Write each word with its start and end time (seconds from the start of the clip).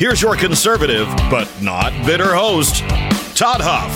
Here's 0.00 0.22
your 0.22 0.34
conservative, 0.34 1.06
but 1.30 1.46
not 1.60 1.92
bitter 2.06 2.34
host, 2.34 2.76
Todd 3.36 3.60
Huff. 3.60 3.92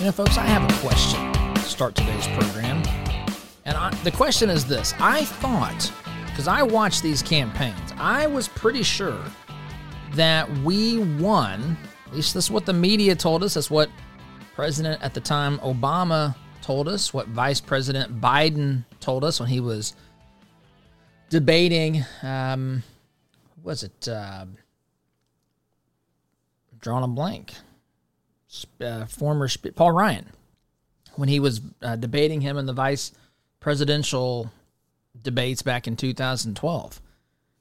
You 0.00 0.06
know, 0.06 0.10
folks, 0.10 0.36
I 0.36 0.44
have 0.46 0.68
a 0.68 0.80
question 0.84 1.32
to 1.54 1.60
start 1.60 1.94
today's 1.94 2.26
program. 2.26 2.82
And 3.66 3.76
I, 3.76 3.94
the 4.02 4.10
question 4.10 4.50
is 4.50 4.66
this 4.66 4.94
I 4.98 5.24
thought, 5.24 5.92
because 6.26 6.48
I 6.48 6.64
watched 6.64 7.04
these 7.04 7.22
campaigns, 7.22 7.92
I 7.98 8.26
was 8.26 8.48
pretty 8.48 8.82
sure 8.82 9.22
that 10.14 10.50
we 10.64 10.98
won. 10.98 11.76
At 12.08 12.16
least 12.16 12.34
that's 12.34 12.50
what 12.50 12.66
the 12.66 12.72
media 12.72 13.14
told 13.14 13.44
us. 13.44 13.54
That's 13.54 13.70
what 13.70 13.90
President 14.56 15.00
at 15.04 15.14
the 15.14 15.20
time 15.20 15.60
Obama 15.60 16.34
told 16.62 16.88
us, 16.88 17.14
what 17.14 17.28
Vice 17.28 17.60
President 17.60 18.20
Biden 18.20 18.84
told 18.98 19.22
us 19.22 19.38
when 19.38 19.48
he 19.48 19.60
was 19.60 19.94
debating 21.28 22.04
um, 22.24 22.82
was 23.62 23.82
it 23.82 24.08
uh, 24.08 24.46
drawing 26.80 27.04
a 27.04 27.08
blank? 27.08 27.52
Uh, 28.80 29.06
former 29.06 29.48
Paul 29.76 29.92
Ryan, 29.92 30.26
when 31.14 31.28
he 31.28 31.38
was 31.38 31.60
uh, 31.82 31.96
debating 31.96 32.40
him 32.40 32.56
in 32.56 32.66
the 32.66 32.72
vice 32.72 33.12
presidential 33.60 34.50
debates 35.20 35.62
back 35.62 35.86
in 35.86 35.96
2012, 35.96 37.00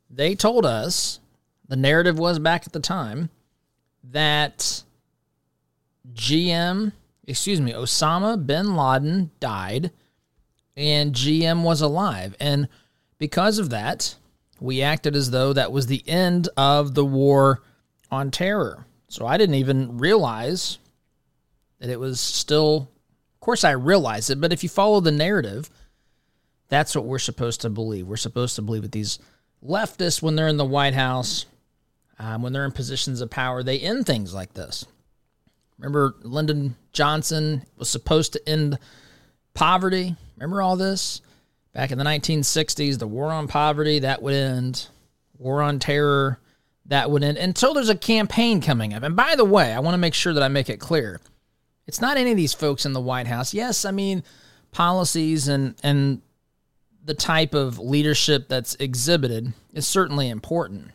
they 0.09 0.33
told 0.33 0.66
us 0.66 1.20
the 1.67 1.75
narrative 1.75 2.17
was 2.17 2.39
back 2.39 2.66
at 2.66 2.73
the 2.73 2.80
time 2.80 3.30
that 4.03 4.83
GM, 6.14 6.92
excuse 7.27 7.61
me, 7.61 7.73
Osama 7.73 8.44
bin 8.44 8.75
Laden 8.75 9.30
died 9.39 9.92
and 10.75 11.14
GM 11.14 11.64
was 11.64 11.81
alive. 11.81 12.36
And 12.39 12.67
because 13.20 13.59
of 13.59 13.70
that, 13.70 14.16
we 14.59 14.81
acted 14.81 15.15
as 15.15 15.31
though 15.31 15.53
that 15.53 15.71
was 15.71 15.88
the 15.88 16.03
end 16.07 16.49
of 16.57 16.93
the 16.93 17.05
war 17.05 17.61
on 18.11 18.31
terror. 18.31 18.85
So 19.07 19.25
I 19.25 19.38
didn't 19.38 19.55
even 19.55 19.97
realize 19.97 20.77
that 21.79 21.89
it 21.89 21.99
was 21.99 22.19
still, 22.19 22.89
of 23.35 23.39
course, 23.39 23.63
I 23.63 23.71
realized 23.71 24.30
it, 24.30 24.41
but 24.41 24.53
if 24.53 24.63
you 24.63 24.69
follow 24.69 24.99
the 24.99 25.11
narrative, 25.11 25.69
that's 26.67 26.95
what 26.95 27.05
we're 27.05 27.19
supposed 27.19 27.61
to 27.61 27.69
believe. 27.69 28.07
We're 28.07 28.17
supposed 28.17 28.55
to 28.57 28.61
believe 28.61 28.83
that 28.83 28.91
these 28.91 29.19
leftists, 29.65 30.21
when 30.21 30.35
they're 30.35 30.47
in 30.47 30.57
the 30.57 30.65
White 30.65 30.93
House, 30.93 31.45
um, 32.19 32.41
when 32.41 32.53
they're 32.53 32.65
in 32.65 32.71
positions 32.71 33.21
of 33.21 33.30
power, 33.30 33.63
they 33.63 33.80
end 33.80 34.05
things 34.05 34.33
like 34.33 34.53
this. 34.53 34.85
Remember, 35.77 36.15
Lyndon 36.21 36.75
Johnson 36.91 37.63
was 37.77 37.89
supposed 37.89 38.33
to 38.33 38.49
end 38.49 38.77
poverty. 39.53 40.15
Remember 40.35 40.61
all 40.61 40.75
this? 40.75 41.21
Back 41.73 41.92
in 41.92 41.98
the 41.98 42.03
1960s, 42.03 42.98
the 42.98 43.08
war 43.08 43.31
on 43.31 43.48
poverty, 43.48 44.00
that 44.00 44.22
would 44.22 44.34
end. 44.34 44.88
War 45.38 45.62
on 45.62 45.80
terror, 45.80 46.39
that 46.86 47.09
would 47.11 47.23
end. 47.23 47.38
Until 47.38 47.73
there's 47.73 47.89
a 47.89 47.95
campaign 47.95 48.61
coming 48.61 48.94
up. 48.94 49.03
And 49.03 49.16
by 49.16 49.36
the 49.36 49.45
way, 49.45 49.72
I 49.73 49.80
want 49.80 49.94
to 49.94 50.00
make 50.00 50.14
sure 50.14 50.34
that 50.34 50.44
I 50.44 50.48
make 50.48 50.70
it 50.70 50.80
clear. 50.80 51.22
It's 51.88 52.02
not 52.02 52.17
any 52.17 52.31
of 52.31 52.38
these 52.38 52.53
folks 52.53 52.86
in 52.86 52.94
the 52.94 53.00
White 53.00 53.28
House. 53.28 53.53
Yes, 53.53 53.86
I 53.86 53.92
mean, 53.92 54.23
policies 54.71 55.48
and, 55.48 55.76
and 55.83 56.21
the 57.05 57.14
type 57.14 57.54
of 57.54 57.80
leadership 57.80 58.48
that's 58.48 58.76
exhibited 58.76 59.54
is 59.73 59.88
certainly 59.88 60.30
important. 60.30 60.92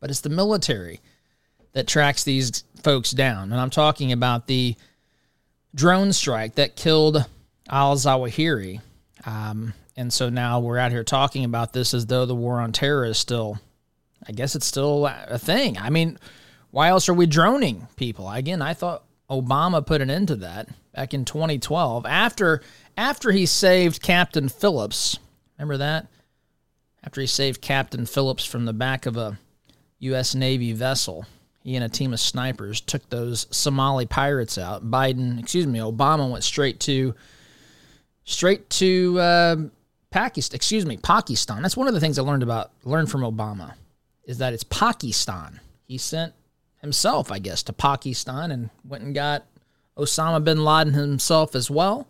But 0.00 0.10
it's 0.10 0.20
the 0.20 0.28
military 0.28 1.00
that 1.72 1.86
tracks 1.86 2.24
these 2.24 2.64
folks 2.82 3.10
down. 3.10 3.52
And 3.52 3.60
I'm 3.60 3.70
talking 3.70 4.12
about 4.12 4.46
the 4.46 4.76
drone 5.74 6.12
strike 6.12 6.54
that 6.54 6.76
killed 6.76 7.24
al 7.68 7.96
Zawahiri 7.96 8.80
um, 9.26 9.74
and 9.98 10.12
so 10.12 10.28
now 10.28 10.60
we're 10.60 10.78
out 10.78 10.92
here 10.92 11.02
talking 11.02 11.44
about 11.44 11.72
this 11.72 11.92
as 11.92 12.06
though 12.06 12.24
the 12.24 12.34
war 12.34 12.60
on 12.60 12.70
terror 12.70 13.04
is 13.04 13.18
still, 13.18 13.58
I 14.28 14.30
guess 14.30 14.54
it's 14.54 14.64
still 14.64 15.06
a 15.06 15.38
thing. 15.38 15.76
I 15.76 15.90
mean, 15.90 16.18
why 16.70 16.90
else 16.90 17.08
are 17.08 17.14
we 17.14 17.26
droning 17.26 17.88
people? 17.96 18.30
Again, 18.30 18.62
I 18.62 18.74
thought 18.74 19.02
Obama 19.28 19.84
put 19.84 20.00
an 20.00 20.08
end 20.08 20.28
to 20.28 20.36
that 20.36 20.68
back 20.94 21.14
in 21.14 21.24
2012 21.24 22.06
after 22.06 22.62
after 22.96 23.32
he 23.32 23.44
saved 23.44 24.00
Captain 24.00 24.48
Phillips. 24.48 25.18
Remember 25.58 25.78
that? 25.78 26.06
After 27.02 27.20
he 27.20 27.26
saved 27.26 27.60
Captain 27.60 28.06
Phillips 28.06 28.44
from 28.44 28.66
the 28.66 28.72
back 28.72 29.04
of 29.04 29.16
a 29.16 29.36
U.S. 29.98 30.32
Navy 30.32 30.74
vessel, 30.74 31.26
he 31.64 31.74
and 31.74 31.84
a 31.84 31.88
team 31.88 32.12
of 32.12 32.20
snipers 32.20 32.80
took 32.80 33.08
those 33.10 33.48
Somali 33.50 34.06
pirates 34.06 34.58
out. 34.58 34.88
Biden, 34.88 35.40
excuse 35.40 35.66
me, 35.66 35.80
Obama 35.80 36.30
went 36.30 36.44
straight 36.44 36.78
to 36.80 37.16
straight 38.22 38.70
to 38.70 39.18
uh, 39.18 39.56
Pakistan, 40.10 40.56
excuse 40.56 40.86
me, 40.86 40.96
Pakistan. 40.96 41.62
That's 41.62 41.76
one 41.76 41.88
of 41.88 41.94
the 41.94 42.00
things 42.00 42.18
I 42.18 42.22
learned 42.22 42.42
about 42.42 42.72
learned 42.84 43.10
from 43.10 43.22
Obama 43.22 43.74
is 44.24 44.38
that 44.38 44.52
it's 44.52 44.64
Pakistan. 44.64 45.60
He 45.86 45.98
sent 45.98 46.34
himself, 46.80 47.30
I 47.30 47.38
guess, 47.38 47.62
to 47.64 47.72
Pakistan 47.72 48.50
and 48.50 48.70
went 48.84 49.04
and 49.04 49.14
got 49.14 49.46
Osama 49.96 50.42
bin 50.42 50.64
Laden 50.64 50.94
himself 50.94 51.54
as 51.54 51.70
well. 51.70 52.08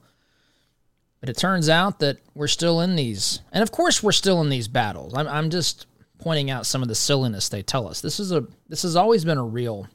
But 1.21 1.29
it 1.29 1.37
turns 1.37 1.69
out 1.69 1.99
that 1.99 2.19
we're 2.35 2.47
still 2.47 2.81
in 2.81 2.95
these, 2.95 3.41
and 3.53 3.63
of 3.63 3.73
course 3.73 4.03
we're 4.03 4.13
still 4.13 4.41
in 4.41 4.51
these 4.51 4.69
battles. 4.69 5.15
I'm, 5.15 5.27
I'm 5.27 5.51
just 5.51 5.87
pointing 6.19 6.51
out 6.51 6.67
some 6.67 6.83
of 6.83 6.89
the 6.89 6.95
silliness 6.95 7.49
they 7.49 7.63
tell 7.63 7.89
us. 7.89 8.01
This 8.01 8.21
is 8.21 8.31
a 8.31 8.47
this 8.69 8.83
has 8.83 8.95
always 8.95 9.25
been 9.25 9.39
a 9.39 9.45
real 9.45 9.89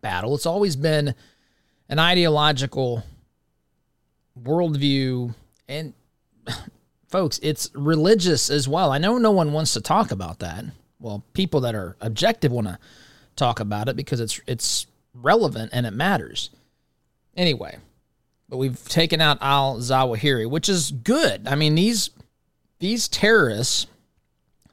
battle. 0.00 0.34
It's 0.34 0.46
always 0.46 0.74
been 0.74 1.14
an 1.88 1.98
ideological 2.00 3.04
worldview 4.42 5.34
and 5.68 5.92
folks, 7.10 7.40
it's 7.42 7.70
religious 7.74 8.50
as 8.50 8.68
well. 8.68 8.92
I 8.92 8.98
know 8.98 9.18
no 9.18 9.30
one 9.30 9.52
wants 9.52 9.74
to 9.74 9.80
talk 9.80 10.10
about 10.10 10.38
that. 10.38 10.64
Well, 10.98 11.24
people 11.32 11.60
that 11.62 11.74
are 11.74 11.96
objective 12.00 12.52
want 12.52 12.68
to 12.68 12.78
talk 13.36 13.60
about 13.60 13.88
it 13.88 13.96
because 13.96 14.20
it's 14.20 14.40
it's 14.46 14.86
relevant 15.14 15.70
and 15.72 15.86
it 15.86 15.92
matters. 15.92 16.50
Anyway, 17.36 17.78
but 18.48 18.58
we've 18.58 18.86
taken 18.88 19.20
out 19.20 19.38
Al 19.40 19.78
Zawahiri, 19.78 20.48
which 20.48 20.68
is 20.68 20.90
good. 20.90 21.48
I 21.48 21.54
mean, 21.54 21.74
these 21.74 22.10
these 22.78 23.08
terrorists, 23.08 23.86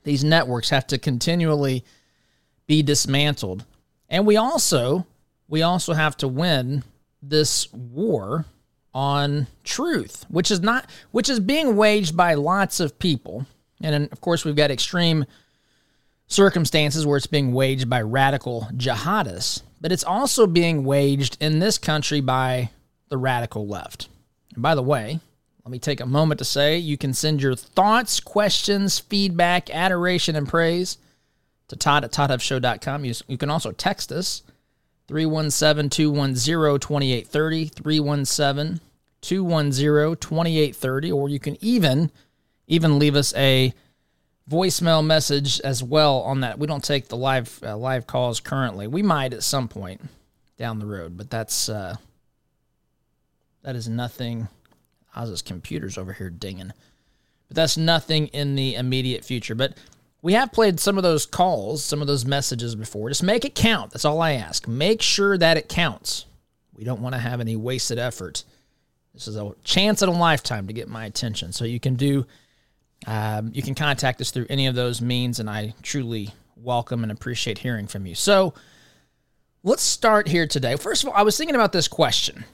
these 0.03 0.23
networks 0.23 0.69
have 0.69 0.87
to 0.87 0.97
continually 0.97 1.83
be 2.67 2.83
dismantled. 2.83 3.65
And 4.09 4.25
we 4.25 4.37
also 4.37 5.05
we 5.47 5.61
also 5.61 5.93
have 5.93 6.17
to 6.17 6.27
win 6.27 6.83
this 7.21 7.71
war 7.71 8.45
on 8.97 9.45
truth, 9.63 10.25
which 10.27 10.49
is 10.49 10.59
not 10.59 10.89
which 11.11 11.29
is 11.29 11.39
being 11.39 11.75
waged 11.75 12.17
by 12.17 12.33
lots 12.33 12.79
of 12.79 12.97
people. 12.97 13.45
And 13.79 14.11
of 14.11 14.21
course, 14.21 14.43
we've 14.43 14.55
got 14.55 14.71
extreme 14.71 15.25
circumstances 16.25 17.05
where 17.05 17.17
it's 17.17 17.27
being 17.27 17.53
waged 17.53 17.87
by 17.87 18.01
radical 18.01 18.67
jihadists, 18.73 19.61
but 19.79 19.91
it's 19.91 20.03
also 20.03 20.47
being 20.47 20.83
waged 20.83 21.37
in 21.39 21.59
this 21.59 21.77
country 21.77 22.21
by 22.21 22.71
the 23.09 23.17
radical 23.17 23.67
left. 23.67 24.09
And 24.55 24.63
by 24.63 24.73
the 24.73 24.81
way, 24.81 25.19
let 25.63 25.71
me 25.71 25.77
take 25.77 26.01
a 26.01 26.07
moment 26.07 26.39
to 26.39 26.45
say 26.45 26.79
you 26.79 26.97
can 26.97 27.13
send 27.13 27.39
your 27.39 27.55
thoughts, 27.55 28.19
questions, 28.19 28.97
feedback, 28.97 29.69
adoration, 29.69 30.35
and 30.35 30.47
praise 30.47 30.97
to 31.67 31.75
Todd 31.75 32.03
at 32.03 32.11
ToddHuffShow.com. 32.11 33.05
You, 33.05 33.13
you 33.27 33.37
can 33.37 33.51
also 33.51 33.71
text 33.73 34.11
us 34.11 34.41
317 35.07 35.91
210 35.91 36.79
2830. 36.79 37.65
317 37.65 38.81
210-2830 39.27 41.13
or 41.13 41.29
you 41.29 41.39
can 41.39 41.57
even 41.61 42.11
even 42.67 42.99
leave 42.99 43.15
us 43.15 43.33
a 43.35 43.73
voicemail 44.49 45.05
message 45.05 45.59
as 45.61 45.83
well 45.83 46.19
on 46.21 46.41
that. 46.41 46.57
We 46.59 46.67
don't 46.67 46.83
take 46.83 47.09
the 47.09 47.17
live 47.17 47.59
uh, 47.63 47.75
live 47.77 48.07
calls 48.07 48.39
currently. 48.39 48.87
We 48.87 49.01
might 49.01 49.33
at 49.33 49.43
some 49.43 49.67
point 49.67 50.01
down 50.57 50.79
the 50.79 50.85
road, 50.85 51.17
but 51.17 51.29
that's 51.29 51.69
uh 51.69 51.97
that 53.63 53.75
is 53.75 53.89
nothing. 53.89 54.47
Oz's 55.15 55.41
computer's 55.41 55.97
over 55.97 56.13
here 56.13 56.29
dinging. 56.29 56.71
But 57.47 57.55
that's 57.55 57.75
nothing 57.75 58.27
in 58.27 58.55
the 58.55 58.75
immediate 58.75 59.25
future. 59.25 59.55
But 59.55 59.77
we 60.21 60.33
have 60.33 60.51
played 60.51 60.79
some 60.79 60.97
of 60.97 61.03
those 61.03 61.25
calls, 61.25 61.83
some 61.83 62.01
of 62.01 62.07
those 62.07 62.25
messages 62.25 62.75
before. 62.75 63.09
Just 63.09 63.23
make 63.23 63.43
it 63.43 63.55
count. 63.55 63.91
That's 63.91 64.05
all 64.05 64.21
I 64.21 64.33
ask. 64.33 64.67
Make 64.67 65.01
sure 65.01 65.37
that 65.37 65.57
it 65.57 65.67
counts. 65.69 66.25
We 66.73 66.83
don't 66.83 67.01
want 67.01 67.15
to 67.15 67.19
have 67.19 67.41
any 67.41 67.55
wasted 67.55 67.97
effort 67.99 68.43
this 69.17 69.27
is 69.27 69.35
a 69.35 69.51
chance 69.63 70.03
in 70.03 70.09
a 70.09 70.11
lifetime 70.11 70.67
to 70.67 70.73
get 70.73 70.87
my 70.87 71.05
attention. 71.05 71.51
So 71.51 71.65
you 71.65 71.79
can 71.79 71.95
do, 71.95 72.27
um, 73.07 73.49
you 73.51 73.63
can 73.63 73.73
contact 73.73 74.21
us 74.21 74.29
through 74.29 74.45
any 74.47 74.67
of 74.67 74.75
those 74.75 75.01
means, 75.01 75.39
and 75.39 75.49
I 75.49 75.73
truly 75.81 76.29
welcome 76.55 77.01
and 77.01 77.11
appreciate 77.11 77.57
hearing 77.57 77.87
from 77.87 78.05
you. 78.05 78.13
So 78.13 78.53
let's 79.63 79.81
start 79.81 80.27
here 80.27 80.45
today. 80.45 80.75
First 80.75 81.03
of 81.03 81.09
all, 81.09 81.15
I 81.15 81.23
was 81.23 81.35
thinking 81.35 81.55
about 81.55 81.71
this 81.71 81.87
question. 81.87 82.45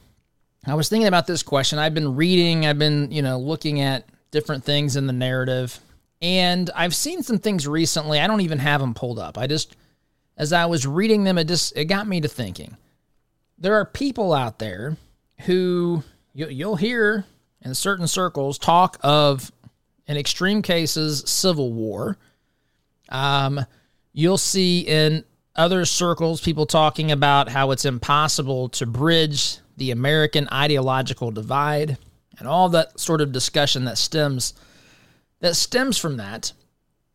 I 0.66 0.76
was 0.76 0.88
thinking 0.88 1.10
about 1.10 1.28
this 1.28 1.44
question. 1.44 1.80
I've 1.80 1.94
been 1.94 2.16
reading, 2.16 2.66
I've 2.66 2.80
been, 2.80 3.12
you 3.12 3.22
know, 3.22 3.38
looking 3.38 3.82
at 3.82 4.06
different 4.32 4.64
things 4.64 4.96
in 4.96 5.06
the 5.06 5.12
narrative, 5.12 5.78
and 6.22 6.70
I've 6.74 6.96
seen 6.96 7.24
some 7.24 7.40
things 7.40 7.68
recently. 7.68 8.22
I 8.22 8.28
don't 8.28 8.40
even 8.40 8.60
have 8.60 8.80
them 8.80 8.94
pulled 8.94 9.20
up. 9.20 9.38
I 9.38 9.48
just, 9.48 9.76
as 10.38 10.54
I 10.54 10.66
was 10.68 10.88
reading 10.88 11.26
them, 11.26 11.38
it 11.38 11.50
just, 11.50 11.76
it 11.76 11.86
got 11.86 12.08
me 12.08 12.22
to 12.22 12.30
thinking. 12.30 12.78
There 13.58 13.76
are 13.76 13.86
people 13.86 14.32
out 14.32 14.60
there 14.60 14.96
who 15.42 16.04
you, 16.34 16.48
you'll 16.48 16.76
hear 16.76 17.26
in 17.62 17.74
certain 17.76 18.08
circles 18.08 18.58
talk 18.58 18.98
of, 19.02 19.52
in 20.08 20.18
extreme 20.18 20.62
cases, 20.62 21.24
civil 21.26 21.72
war. 21.72 22.18
Um, 23.10 23.66
you'll 24.12 24.38
see 24.38 24.82
in 24.82 25.24
other 25.56 25.86
circles 25.86 26.42
people 26.42 26.66
talking 26.66 27.12
about 27.12 27.50
how 27.50 27.72
it's 27.72 27.86
impossible 27.86 28.70
to 28.70 28.86
bridge 28.86 29.58
the 29.78 29.92
American 29.92 30.48
ideological 30.52 31.32
divide 31.32 31.98
and 32.40 32.48
all 32.48 32.70
that 32.70 33.00
sort 33.00 33.22
of 33.22 33.32
discussion 33.32 33.86
that 33.86 33.98
stems 33.98 34.54
that 35.40 35.56
stems 35.56 35.98
from 35.98 36.18
that. 36.18 36.54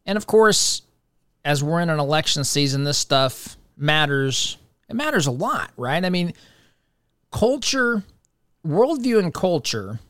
And 0.05 0.19
of 0.19 0.27
course, 0.27 0.83
as 1.45 1.65
we're 1.65 1.81
in 1.81 1.89
an 1.89 1.99
election 1.99 2.45
season, 2.45 2.85
this 2.85 2.99
stuff 2.99 3.57
matters. 3.77 4.59
It 4.89 4.97
matters 4.97 5.27
a 5.27 5.31
lot, 5.31 5.71
right? 5.77 6.05
I 6.05 6.11
mean, 6.11 6.35
culture, 7.33 8.03
worldview 8.67 9.19
and 9.19 9.33
culture 9.33 10.01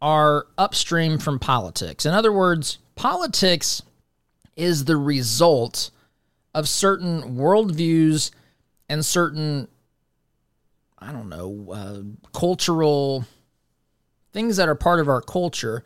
are 0.00 0.46
upstream 0.58 1.18
from 1.18 1.38
politics. 1.38 2.04
In 2.04 2.12
other 2.12 2.32
words, 2.32 2.78
politics 2.94 3.82
is 4.56 4.84
the 4.84 4.96
result 4.96 5.90
of 6.54 6.68
certain 6.68 7.36
worldviews 7.36 8.30
and 8.88 9.04
certain, 9.04 9.68
I 10.98 11.10
don't 11.12 11.28
know, 11.28 11.72
uh, 11.72 12.28
cultural 12.38 13.24
things 14.32 14.56
that 14.56 14.68
are 14.68 14.74
part 14.74 15.00
of 15.00 15.08
our 15.08 15.22
culture, 15.22 15.82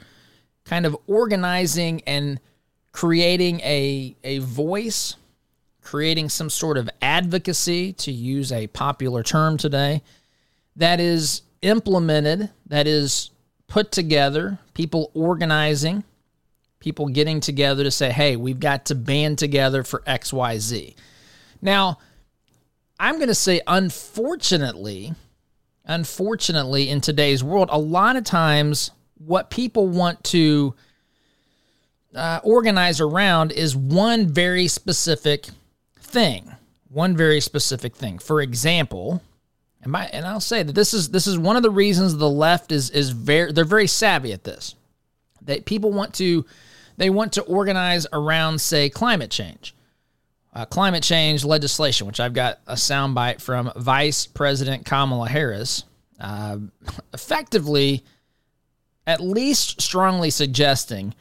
kind 0.64 0.84
of 0.84 0.96
organizing 1.06 2.02
and 2.06 2.40
creating 2.92 3.60
a, 3.60 4.16
a 4.24 4.38
voice, 4.38 5.14
creating 5.82 6.28
some 6.28 6.50
sort 6.50 6.76
of 6.76 6.90
advocacy, 7.00 7.92
to 7.92 8.10
use 8.10 8.50
a 8.50 8.66
popular 8.68 9.22
term 9.22 9.56
today, 9.56 10.02
that 10.76 10.98
is 10.98 11.42
implemented, 11.62 12.50
that 12.66 12.86
is 12.86 13.30
put 13.66 13.92
together, 13.92 14.58
people 14.74 15.10
organizing, 15.14 16.04
people 16.80 17.08
getting 17.08 17.40
together 17.40 17.84
to 17.84 17.90
say, 17.90 18.10
hey, 18.10 18.36
we've 18.36 18.60
got 18.60 18.86
to 18.86 18.94
band 18.94 19.38
together 19.38 19.82
for 19.82 20.00
XYZ. 20.06 20.94
Now, 21.60 21.98
I'm 23.00 23.16
going 23.16 23.28
to 23.28 23.34
say, 23.34 23.60
unfortunately, 23.66 25.12
unfortunately, 25.84 26.88
in 26.88 27.00
today's 27.00 27.42
world, 27.42 27.68
a 27.70 27.78
lot 27.78 28.16
of 28.16 28.24
times 28.24 28.90
what 29.16 29.50
people 29.50 29.88
want 29.88 30.22
to 30.24 30.74
uh, 32.14 32.40
organize 32.42 33.00
around 33.00 33.52
is 33.52 33.76
one 33.76 34.26
very 34.26 34.68
specific 34.68 35.48
thing. 36.00 36.52
One 36.88 37.16
very 37.16 37.40
specific 37.40 37.94
thing. 37.94 38.18
For 38.18 38.40
example, 38.40 39.22
and, 39.82 39.92
by, 39.92 40.04
and 40.06 40.26
I'll 40.26 40.40
say 40.40 40.62
that 40.62 40.74
this 40.74 40.92
is 40.92 41.10
this 41.10 41.26
is 41.26 41.38
one 41.38 41.56
of 41.56 41.62
the 41.62 41.70
reasons 41.70 42.16
the 42.16 42.28
left 42.28 42.72
is 42.72 42.90
is 42.90 43.10
very 43.10 43.52
they're 43.52 43.64
very 43.64 43.86
savvy 43.86 44.32
at 44.32 44.44
this. 44.44 44.74
That 45.42 45.64
people 45.64 45.92
want 45.92 46.14
to 46.14 46.44
they 46.96 47.10
want 47.10 47.34
to 47.34 47.42
organize 47.42 48.06
around, 48.12 48.60
say, 48.60 48.90
climate 48.90 49.30
change. 49.30 49.74
Uh, 50.52 50.64
climate 50.64 51.04
change 51.04 51.44
legislation, 51.44 52.06
which 52.06 52.18
I've 52.18 52.32
got 52.32 52.58
a 52.66 52.74
soundbite 52.74 53.40
from 53.40 53.70
Vice 53.76 54.26
President 54.26 54.84
Kamala 54.84 55.28
Harris, 55.28 55.84
uh, 56.18 56.58
effectively, 57.14 58.04
at 59.06 59.20
least 59.20 59.80
strongly 59.80 60.30
suggesting 60.30 61.14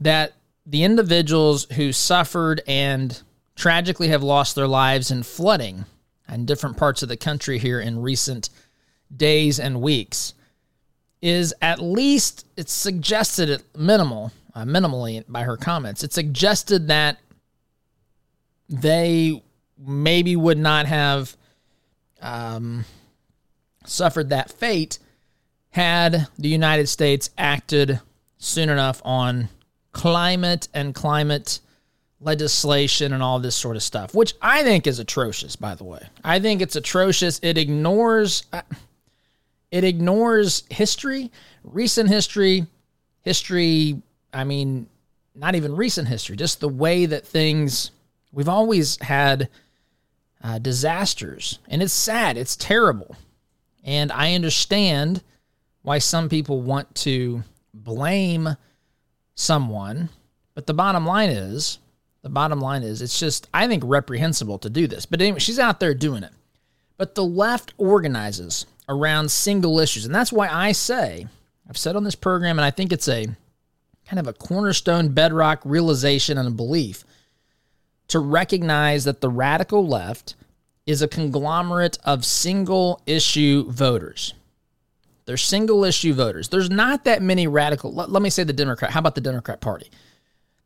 that 0.00 0.32
the 0.64 0.84
individuals 0.84 1.66
who 1.72 1.92
suffered 1.92 2.62
and 2.66 3.20
tragically 3.54 4.08
have 4.08 4.22
lost 4.22 4.54
their 4.54 4.68
lives 4.68 5.10
in 5.10 5.22
flooding 5.22 5.84
in 6.28 6.46
different 6.46 6.76
parts 6.76 7.02
of 7.02 7.08
the 7.08 7.16
country 7.16 7.58
here 7.58 7.80
in 7.80 8.00
recent 8.00 8.50
days 9.14 9.58
and 9.58 9.80
weeks 9.80 10.34
is 11.20 11.54
at 11.60 11.80
least 11.80 12.46
it's 12.56 12.72
suggested 12.72 13.50
at 13.50 13.62
minimal 13.76 14.32
uh, 14.54 14.64
minimally 14.64 15.24
by 15.28 15.42
her 15.42 15.56
comments. 15.56 16.02
It 16.02 16.12
suggested 16.12 16.88
that 16.88 17.18
they 18.68 19.42
maybe 19.78 20.36
would 20.36 20.58
not 20.58 20.86
have 20.86 21.36
um, 22.20 22.84
suffered 23.84 24.30
that 24.30 24.50
fate 24.50 24.98
had 25.70 26.26
the 26.38 26.48
United 26.48 26.88
States 26.88 27.30
acted 27.38 28.00
soon 28.38 28.68
enough 28.68 29.00
on 29.04 29.48
climate 29.92 30.68
and 30.74 30.94
climate 30.94 31.60
legislation 32.20 33.12
and 33.12 33.22
all 33.22 33.38
this 33.38 33.54
sort 33.54 33.76
of 33.76 33.82
stuff, 33.82 34.14
which 34.14 34.34
I 34.42 34.62
think 34.62 34.86
is 34.86 34.98
atrocious, 34.98 35.56
by 35.56 35.74
the 35.74 35.84
way. 35.84 36.00
I 36.24 36.40
think 36.40 36.60
it's 36.60 36.76
atrocious. 36.76 37.38
It 37.42 37.58
ignores. 37.58 38.44
Uh, 38.52 38.62
it 39.70 39.84
ignores 39.84 40.64
history, 40.70 41.30
recent 41.62 42.08
history, 42.08 42.66
history 43.20 44.00
I 44.32 44.44
mean, 44.44 44.88
not 45.34 45.54
even 45.54 45.76
recent 45.76 46.08
history, 46.08 46.36
just 46.36 46.60
the 46.60 46.68
way 46.68 47.06
that 47.06 47.26
things, 47.26 47.90
we've 48.32 48.48
always 48.48 49.00
had 49.00 49.48
uh, 50.42 50.58
disasters. 50.58 51.58
And 51.68 51.82
it's 51.82 51.92
sad, 51.92 52.36
it's 52.36 52.56
terrible. 52.56 53.16
And 53.84 54.12
I 54.12 54.34
understand 54.34 55.22
why 55.82 55.98
some 55.98 56.28
people 56.28 56.60
want 56.60 56.94
to 56.96 57.42
blame 57.72 58.56
someone. 59.34 60.10
But 60.54 60.66
the 60.66 60.74
bottom 60.74 61.06
line 61.06 61.30
is, 61.30 61.78
the 62.22 62.28
bottom 62.28 62.60
line 62.60 62.82
is, 62.82 63.00
it's 63.00 63.18
just, 63.18 63.48
I 63.54 63.66
think, 63.68 63.82
reprehensible 63.86 64.58
to 64.58 64.70
do 64.70 64.86
this. 64.86 65.06
But 65.06 65.20
anyway, 65.20 65.38
she's 65.38 65.58
out 65.58 65.80
there 65.80 65.94
doing 65.94 66.22
it. 66.22 66.32
But 66.96 67.14
the 67.14 67.24
left 67.24 67.74
organizes 67.78 68.66
around 68.88 69.30
single 69.30 69.78
issues. 69.78 70.04
And 70.04 70.14
that's 70.14 70.32
why 70.32 70.48
I 70.48 70.72
say, 70.72 71.26
I've 71.68 71.78
said 71.78 71.96
on 71.96 72.04
this 72.04 72.14
program, 72.14 72.58
and 72.58 72.64
I 72.64 72.70
think 72.70 72.92
it's 72.92 73.08
a 73.08 73.26
kind 74.06 74.18
of 74.18 74.26
a 74.26 74.32
cornerstone 74.32 75.10
bedrock 75.10 75.60
realization 75.64 76.38
and 76.38 76.48
a 76.48 76.52
belief 76.52 77.04
to 78.08 78.18
recognize 78.18 79.04
that 79.04 79.20
the 79.20 79.28
radical 79.28 79.86
left 79.86 80.34
is 80.86 81.02
a 81.02 81.08
conglomerate 81.08 81.98
of 82.04 82.24
single 82.24 83.02
issue 83.06 83.70
voters. 83.70 84.32
They're 85.26 85.36
single 85.36 85.84
issue 85.84 86.14
voters. 86.14 86.48
There's 86.48 86.70
not 86.70 87.04
that 87.04 87.20
many 87.20 87.46
radical. 87.46 87.92
Let, 87.92 88.10
let, 88.10 88.22
me 88.22 88.30
say 88.30 88.44
the 88.44 88.54
Democrat. 88.54 88.92
How 88.92 89.00
about 89.00 89.14
the 89.14 89.20
Democrat 89.20 89.60
Party? 89.60 89.90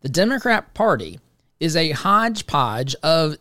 The 0.03 0.09
Democrat 0.09 0.73
Party 0.73 1.19
is 1.62 1.76
a 1.76 1.92
hodgepodge 1.92 2.97
of, 3.04 3.37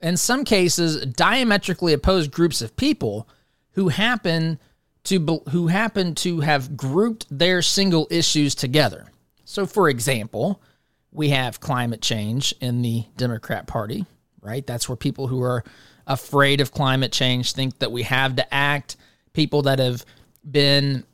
in 0.00 0.16
some 0.16 0.44
cases, 0.44 1.04
diametrically 1.06 1.92
opposed 1.92 2.30
groups 2.30 2.62
of 2.62 2.76
people 2.76 3.28
who 3.72 3.88
happen 3.88 4.60
to 5.04 5.42
who 5.50 5.66
happen 5.66 6.14
to 6.14 6.40
have 6.40 6.76
grouped 6.76 7.26
their 7.30 7.62
single 7.62 8.06
issues 8.10 8.54
together. 8.54 9.06
So, 9.44 9.66
for 9.66 9.88
example, 9.88 10.62
we 11.10 11.30
have 11.30 11.58
climate 11.58 12.02
change 12.02 12.54
in 12.60 12.82
the 12.82 13.04
Democrat 13.16 13.66
Party, 13.66 14.06
right? 14.40 14.66
That's 14.66 14.88
where 14.88 14.96
people 14.96 15.26
who 15.26 15.42
are 15.42 15.64
afraid 16.06 16.60
of 16.60 16.70
climate 16.70 17.10
change 17.10 17.54
think 17.54 17.78
that 17.80 17.90
we 17.90 18.04
have 18.04 18.36
to 18.36 18.54
act. 18.54 18.96
People 19.32 19.62
that 19.62 19.78
have 19.78 20.04
been, 20.48 21.04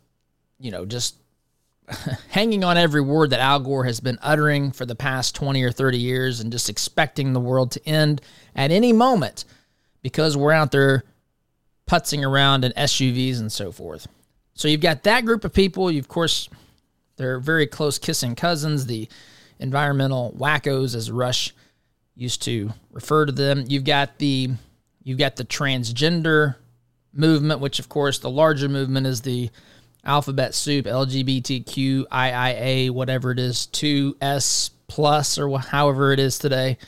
you 0.59 0.71
know, 0.71 0.85
just 0.85 1.17
hanging 2.31 2.65
on 2.65 2.77
every 2.77 3.01
word 3.01 3.31
that 3.31 3.41
Al 3.41 3.61
Gore 3.61 3.85
has 3.85 4.01
been 4.01 4.19
uttering 4.23 4.73
for 4.73 4.87
the 4.87 4.95
past 4.95 5.35
20 5.35 5.63
or 5.63 5.71
30 5.71 5.99
years 5.99 6.41
and 6.41 6.53
just 6.53 6.69
expecting 6.69 7.33
the 7.33 7.41
world 7.41 7.71
to 7.73 7.89
end 7.89 8.21
at 8.55 8.71
any 8.71 8.93
moment 8.93 9.45
because 10.03 10.37
we're 10.37 10.53
out 10.53 10.73
there 10.73 11.05
putzing 11.89 12.27
around 12.27 12.65
in 12.65 12.73
SUVs 12.73 13.41
and 13.41 13.53
so 13.53 13.71
forth. 13.71 14.07
So 14.55 14.69
you've 14.69 14.81
got 14.81 15.03
that 15.03 15.25
group 15.25 15.45
of 15.45 15.53
people. 15.53 15.91
You, 15.91 15.99
of 15.99 16.09
course, 16.09 16.49
they're 17.17 17.41
very 17.41 17.67
close 17.67 17.99
kissing 17.99 18.35
cousins, 18.35 18.87
the 18.87 19.09
environmental 19.59 20.35
wackos, 20.39 20.95
as 20.95 21.11
Rush 21.11 21.53
used 22.15 22.43
to 22.43 22.73
refer 22.93 23.27
to 23.27 23.33
them. 23.33 23.65
You've 23.69 23.85
got 23.85 24.19
the 24.19 24.51
you've 25.03 25.19
got 25.19 25.37
the 25.37 25.45
transgender 25.45 26.57
movement, 27.13 27.61
which 27.61 27.79
of 27.79 27.89
course 27.89 28.19
the 28.19 28.31
larger 28.31 28.69
movement 28.69 29.07
is 29.07 29.23
the 29.23 29.51
alphabet 30.05 30.55
soup 30.55 30.87
LGBTQIA, 30.87 32.91
whatever 32.91 33.31
it 33.31 33.39
is, 33.39 33.69
2S 33.73 34.71
plus 34.87 35.39
or 35.39 35.59
however 35.59 36.13
it 36.13 36.21
is 36.21 36.39
today. 36.39 36.79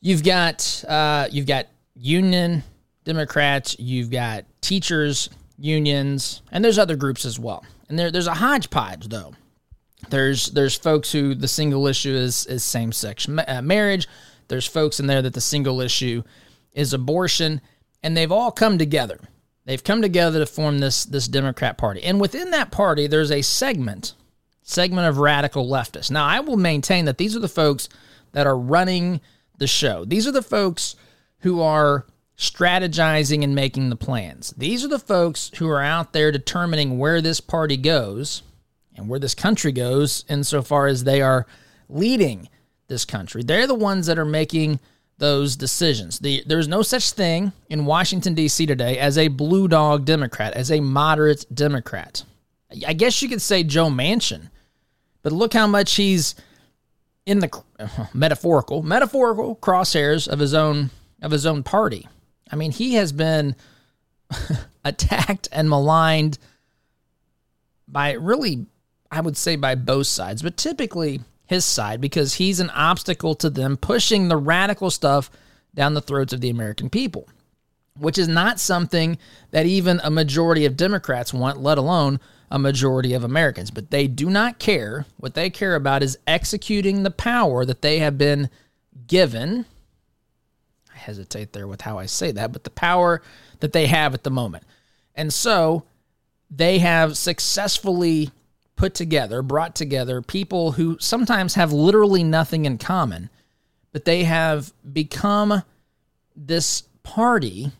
You've 0.00 0.22
got 0.22 0.84
uh, 0.86 1.28
you've 1.30 1.46
got 1.46 1.66
union 1.94 2.62
Democrats, 3.04 3.76
you've 3.78 4.10
got 4.10 4.44
teachers 4.60 5.30
unions, 5.58 6.42
and 6.52 6.64
there's 6.64 6.78
other 6.78 6.96
groups 6.96 7.24
as 7.24 7.38
well. 7.38 7.64
And 7.88 7.98
there, 7.98 8.10
there's 8.10 8.26
a 8.26 8.34
hodgepodge, 8.34 9.08
though. 9.08 9.34
There's 10.10 10.48
there's 10.48 10.76
folks 10.76 11.10
who 11.10 11.34
the 11.34 11.48
single 11.48 11.86
issue 11.86 12.14
is 12.14 12.46
is 12.46 12.62
same 12.62 12.92
sex 12.92 13.26
uh, 13.28 13.62
marriage. 13.62 14.06
There's 14.48 14.66
folks 14.66 15.00
in 15.00 15.06
there 15.06 15.22
that 15.22 15.34
the 15.34 15.40
single 15.40 15.80
issue 15.80 16.22
is 16.72 16.92
abortion, 16.92 17.60
and 18.02 18.16
they've 18.16 18.30
all 18.30 18.52
come 18.52 18.78
together. 18.78 19.18
They've 19.66 19.82
come 19.82 20.00
together 20.00 20.38
to 20.38 20.46
form 20.46 20.78
this 20.78 21.04
this 21.04 21.28
Democrat 21.28 21.76
Party, 21.76 22.02
and 22.02 22.20
within 22.20 22.50
that 22.52 22.70
party, 22.70 23.06
there's 23.06 23.32
a 23.32 23.42
segment 23.42 24.14
segment 24.62 25.06
of 25.06 25.18
radical 25.18 25.66
leftists. 25.66 26.10
Now, 26.10 26.24
I 26.24 26.40
will 26.40 26.56
maintain 26.56 27.04
that 27.04 27.18
these 27.18 27.36
are 27.36 27.40
the 27.40 27.48
folks 27.48 27.88
that 28.32 28.46
are 28.46 28.56
running 28.56 29.20
the 29.58 29.66
show. 29.66 30.04
These 30.04 30.26
are 30.26 30.32
the 30.32 30.42
folks 30.42 30.96
who 31.40 31.60
are 31.60 32.06
strategizing 32.36 33.42
and 33.42 33.54
making 33.54 33.88
the 33.90 33.96
plans. 33.96 34.52
These 34.56 34.84
are 34.84 34.88
the 34.88 34.98
folks 34.98 35.50
who 35.56 35.68
are 35.68 35.82
out 35.82 36.12
there 36.12 36.30
determining 36.30 36.98
where 36.98 37.20
this 37.20 37.40
party 37.40 37.76
goes 37.76 38.42
and 38.94 39.08
where 39.08 39.20
this 39.20 39.34
country 39.34 39.72
goes 39.72 40.24
insofar 40.28 40.86
as 40.86 41.04
they 41.04 41.22
are 41.22 41.46
leading 41.88 42.48
this 42.88 43.04
country. 43.04 43.42
They're 43.42 43.66
the 43.66 43.74
ones 43.74 44.06
that 44.06 44.18
are 44.18 44.24
making 44.24 44.80
those 45.18 45.56
decisions. 45.56 46.18
The, 46.18 46.42
there's 46.46 46.68
no 46.68 46.82
such 46.82 47.12
thing 47.12 47.52
in 47.68 47.86
Washington, 47.86 48.34
D.C. 48.34 48.66
today 48.66 48.98
as 48.98 49.16
a 49.16 49.28
blue 49.28 49.68
dog 49.68 50.04
Democrat, 50.04 50.54
as 50.54 50.70
a 50.70 50.80
moderate 50.80 51.46
Democrat. 51.54 52.24
I 52.86 52.92
guess 52.92 53.22
you 53.22 53.28
could 53.28 53.42
say 53.42 53.62
Joe 53.62 53.88
Manchin, 53.88 54.50
but 55.22 55.32
look 55.32 55.54
how 55.54 55.66
much 55.66 55.94
he's 55.94 56.34
in 57.24 57.40
the 57.40 57.62
metaphorical, 58.14 58.82
metaphorical 58.82 59.56
crosshairs 59.56 60.28
of 60.28 60.38
his 60.38 60.54
own 60.54 60.90
of 61.22 61.30
his 61.30 61.46
own 61.46 61.62
party. 61.62 62.06
I 62.50 62.56
mean, 62.56 62.72
he 62.72 62.94
has 62.94 63.12
been 63.12 63.56
attacked 64.84 65.48
and 65.50 65.68
maligned 65.68 66.38
by 67.88 68.12
really, 68.12 68.66
I 69.10 69.20
would 69.20 69.36
say, 69.36 69.56
by 69.56 69.74
both 69.74 70.06
sides, 70.06 70.42
but 70.42 70.56
typically 70.56 71.20
his 71.46 71.64
side 71.64 72.00
because 72.00 72.34
he's 72.34 72.60
an 72.60 72.70
obstacle 72.70 73.34
to 73.36 73.48
them 73.48 73.76
pushing 73.76 74.28
the 74.28 74.36
radical 74.36 74.90
stuff 74.90 75.30
down 75.74 75.94
the 75.94 76.00
throats 76.00 76.32
of 76.32 76.40
the 76.40 76.50
American 76.50 76.90
people, 76.90 77.28
which 77.98 78.18
is 78.18 78.28
not 78.28 78.60
something 78.60 79.18
that 79.50 79.66
even 79.66 80.00
a 80.02 80.10
majority 80.10 80.64
of 80.64 80.76
Democrats 80.76 81.32
want, 81.32 81.60
let 81.60 81.78
alone 81.78 82.18
a 82.50 82.58
majority 82.58 83.12
of 83.12 83.24
Americans. 83.24 83.70
But 83.70 83.90
they 83.90 84.06
do 84.06 84.30
not 84.30 84.58
care. 84.58 85.06
What 85.18 85.34
they 85.34 85.50
care 85.50 85.74
about 85.74 86.02
is 86.02 86.18
executing 86.26 87.02
the 87.02 87.10
power 87.10 87.64
that 87.64 87.82
they 87.82 87.98
have 87.98 88.18
been 88.18 88.50
given 89.06 89.66
I 90.96 90.98
hesitate 90.98 91.52
there 91.52 91.68
with 91.68 91.82
how 91.82 91.98
I 91.98 92.06
say 92.06 92.32
that, 92.32 92.52
but 92.52 92.64
the 92.64 92.70
power 92.70 93.22
that 93.60 93.72
they 93.72 93.86
have 93.86 94.14
at 94.14 94.24
the 94.24 94.30
moment. 94.30 94.64
And 95.14 95.32
so 95.32 95.84
they 96.50 96.78
have 96.78 97.18
successfully 97.18 98.30
put 98.76 98.94
together, 98.94 99.42
brought 99.42 99.74
together 99.74 100.22
people 100.22 100.72
who 100.72 100.96
sometimes 101.00 101.54
have 101.54 101.72
literally 101.72 102.22
nothing 102.22 102.66
in 102.66 102.78
common, 102.78 103.30
but 103.92 104.04
they 104.04 104.24
have 104.24 104.72
become 104.92 105.62
this 106.36 106.82
party 107.02 107.72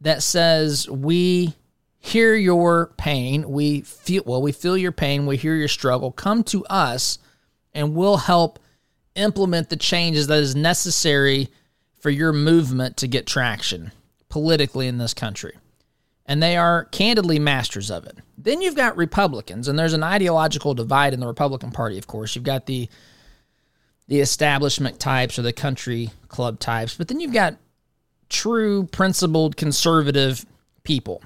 that 0.00 0.22
says, 0.22 0.88
We 0.88 1.54
hear 1.98 2.34
your 2.34 2.92
pain. 2.96 3.50
We 3.50 3.80
feel, 3.80 4.22
well, 4.26 4.42
we 4.42 4.52
feel 4.52 4.76
your 4.76 4.92
pain. 4.92 5.26
We 5.26 5.36
hear 5.36 5.56
your 5.56 5.68
struggle. 5.68 6.12
Come 6.12 6.44
to 6.44 6.64
us 6.66 7.18
and 7.72 7.94
we'll 7.94 8.18
help 8.18 8.58
implement 9.16 9.70
the 9.70 9.76
changes 9.76 10.26
that 10.28 10.38
is 10.38 10.54
necessary 10.54 11.48
for 11.98 12.10
your 12.10 12.32
movement 12.32 12.96
to 12.98 13.08
get 13.08 13.26
traction 13.26 13.90
politically 14.28 14.86
in 14.86 14.98
this 14.98 15.14
country. 15.14 15.56
And 16.26 16.42
they 16.42 16.56
are 16.56 16.86
candidly 16.86 17.38
masters 17.38 17.90
of 17.90 18.06
it. 18.06 18.18
Then 18.38 18.62
you've 18.62 18.76
got 18.76 18.96
Republicans, 18.96 19.68
and 19.68 19.78
there's 19.78 19.92
an 19.92 20.02
ideological 20.02 20.74
divide 20.74 21.12
in 21.12 21.20
the 21.20 21.26
Republican 21.26 21.70
Party, 21.70 21.98
of 21.98 22.06
course. 22.06 22.34
You've 22.34 22.44
got 22.44 22.66
the 22.66 22.88
the 24.06 24.20
establishment 24.20 25.00
types 25.00 25.38
or 25.38 25.42
the 25.42 25.52
country 25.52 26.10
club 26.28 26.60
types, 26.60 26.94
but 26.94 27.08
then 27.08 27.20
you've 27.20 27.32
got 27.32 27.56
true 28.28 28.84
principled 28.92 29.56
conservative 29.56 30.44
people 30.82 31.22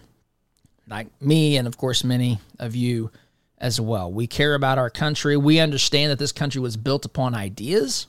like 0.88 1.09
me 1.21 1.57
and 1.57 1.67
of 1.67 1.76
course 1.76 2.05
many 2.05 2.38
of 2.59 2.75
you 2.75 3.11
as 3.59 3.81
well. 3.81 4.11
We 4.12 4.26
care 4.26 4.55
about 4.55 4.78
our 4.78 4.90
country. 4.90 5.37
We 5.37 5.59
understand 5.59 6.11
that 6.11 6.19
this 6.19 6.33
country 6.33 6.61
was 6.61 6.76
built 6.76 7.05
upon 7.05 7.35
ideas 7.35 8.07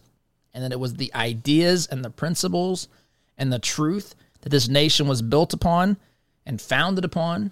and 0.53 0.63
that 0.63 0.71
it 0.71 0.79
was 0.79 0.95
the 0.95 1.13
ideas 1.13 1.87
and 1.87 2.05
the 2.05 2.09
principles 2.09 2.87
and 3.37 3.51
the 3.51 3.59
truth 3.59 4.15
that 4.41 4.49
this 4.49 4.67
nation 4.67 5.07
was 5.07 5.21
built 5.21 5.53
upon 5.53 5.97
and 6.49 6.59
founded 6.59 7.05
upon. 7.05 7.51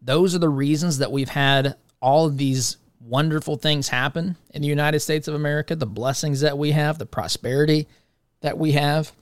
Those 0.00 0.34
are 0.34 0.38
the 0.38 0.48
reasons 0.48 0.96
that 0.98 1.12
we've 1.12 1.28
had 1.28 1.76
all 2.00 2.24
of 2.24 2.38
these 2.38 2.78
wonderful 2.98 3.56
things 3.56 3.88
happen 3.88 4.34
in 4.54 4.62
the 4.62 4.68
United 4.68 5.00
States 5.00 5.28
of 5.28 5.34
America, 5.34 5.76
the 5.76 5.84
blessings 5.84 6.40
that 6.40 6.56
we 6.56 6.70
have, 6.70 6.96
the 6.96 7.04
prosperity 7.04 7.86
that 8.40 8.56
we 8.56 8.72
have. 8.72 9.12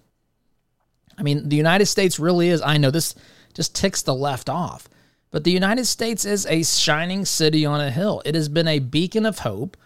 I 1.19 1.25
mean, 1.25 1.49
the 1.49 1.57
United 1.57 1.87
States 1.87 2.21
really 2.21 2.49
is, 2.49 2.63
I 2.63 2.79
know 2.79 2.93
this 2.93 3.17
just 3.55 3.75
ticks 3.75 4.03
the 4.03 4.15
left 4.15 4.49
off, 4.49 4.89
but 5.33 5.43
the 5.43 5.51
United 5.51 5.87
States 5.87 6.25
is 6.25 6.47
a 6.47 6.63
shining 6.63 7.25
city 7.25 7.67
on 7.67 7.81
a 7.81 7.91
hill. 7.91 8.23
It 8.25 8.37
has 8.37 8.49
been 8.49 8.69
a 8.69 8.79
beacon 8.79 9.27
of 9.27 9.41
hope 9.41 9.77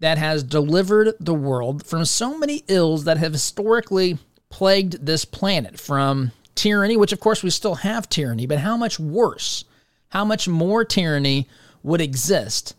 that 0.00 0.18
has 0.18 0.42
delivered 0.42 1.14
the 1.20 1.34
world 1.34 1.86
from 1.86 2.04
so 2.04 2.36
many 2.36 2.64
ills 2.66 3.04
that 3.04 3.18
have 3.18 3.32
historically 3.32 4.18
plagued 4.48 5.06
this 5.06 5.24
planet 5.24 5.78
from 5.78 6.32
tyranny, 6.54 6.96
which 6.96 7.12
of 7.12 7.20
course 7.20 7.42
we 7.42 7.50
still 7.50 7.76
have 7.76 8.08
tyranny, 8.08 8.46
but 8.46 8.58
how 8.58 8.76
much 8.76 8.98
worse, 8.98 9.64
how 10.08 10.24
much 10.24 10.48
more 10.48 10.84
tyranny 10.84 11.48
would 11.82 12.00
exist 12.00 12.74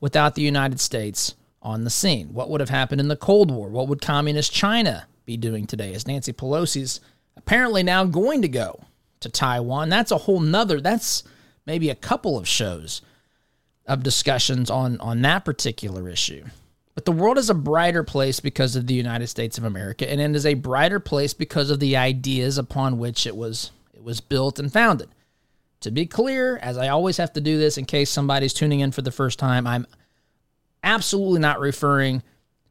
without 0.00 0.34
the 0.34 0.42
United 0.42 0.80
States 0.80 1.34
on 1.60 1.84
the 1.84 1.90
scene? 1.90 2.32
What 2.32 2.50
would 2.50 2.60
have 2.60 2.70
happened 2.70 3.00
in 3.00 3.08
the 3.08 3.16
Cold 3.16 3.50
War? 3.50 3.68
What 3.68 3.88
would 3.88 4.00
communist 4.00 4.52
China 4.52 5.06
be 5.24 5.36
doing 5.36 5.66
today 5.66 5.94
as 5.94 6.06
Nancy 6.06 6.32
Pelosi's 6.32 7.00
apparently 7.36 7.82
now 7.82 8.04
going 8.04 8.42
to 8.42 8.48
go 8.48 8.84
to 9.20 9.28
Taiwan? 9.28 9.88
That's 9.88 10.10
a 10.10 10.18
whole 10.18 10.40
nother, 10.40 10.80
that's 10.80 11.22
maybe 11.66 11.90
a 11.90 11.94
couple 11.94 12.36
of 12.36 12.48
shows 12.48 13.02
of 13.86 14.02
discussions 14.02 14.70
on 14.70 15.00
on 15.00 15.22
that 15.22 15.44
particular 15.44 16.08
issue. 16.08 16.44
But 16.94 17.06
the 17.06 17.12
world 17.12 17.38
is 17.38 17.48
a 17.48 17.54
brighter 17.54 18.04
place 18.04 18.40
because 18.40 18.76
of 18.76 18.86
the 18.86 18.94
United 18.94 19.28
States 19.28 19.56
of 19.56 19.64
America, 19.64 20.10
and 20.10 20.20
it 20.20 20.36
is 20.36 20.44
a 20.44 20.54
brighter 20.54 21.00
place 21.00 21.32
because 21.32 21.70
of 21.70 21.80
the 21.80 21.96
ideas 21.96 22.58
upon 22.58 22.98
which 22.98 23.26
it 23.26 23.36
was 23.36 23.70
it 23.94 24.02
was 24.02 24.20
built 24.20 24.58
and 24.58 24.72
founded. 24.72 25.08
To 25.80 25.90
be 25.90 26.06
clear, 26.06 26.58
as 26.58 26.76
I 26.76 26.88
always 26.88 27.16
have 27.16 27.32
to 27.32 27.40
do 27.40 27.58
this 27.58 27.78
in 27.78 27.86
case 27.86 28.10
somebody's 28.10 28.52
tuning 28.52 28.80
in 28.80 28.92
for 28.92 29.02
the 29.02 29.10
first 29.10 29.38
time, 29.38 29.66
I'm 29.66 29.86
absolutely 30.84 31.40
not 31.40 31.60
referring 31.60 32.22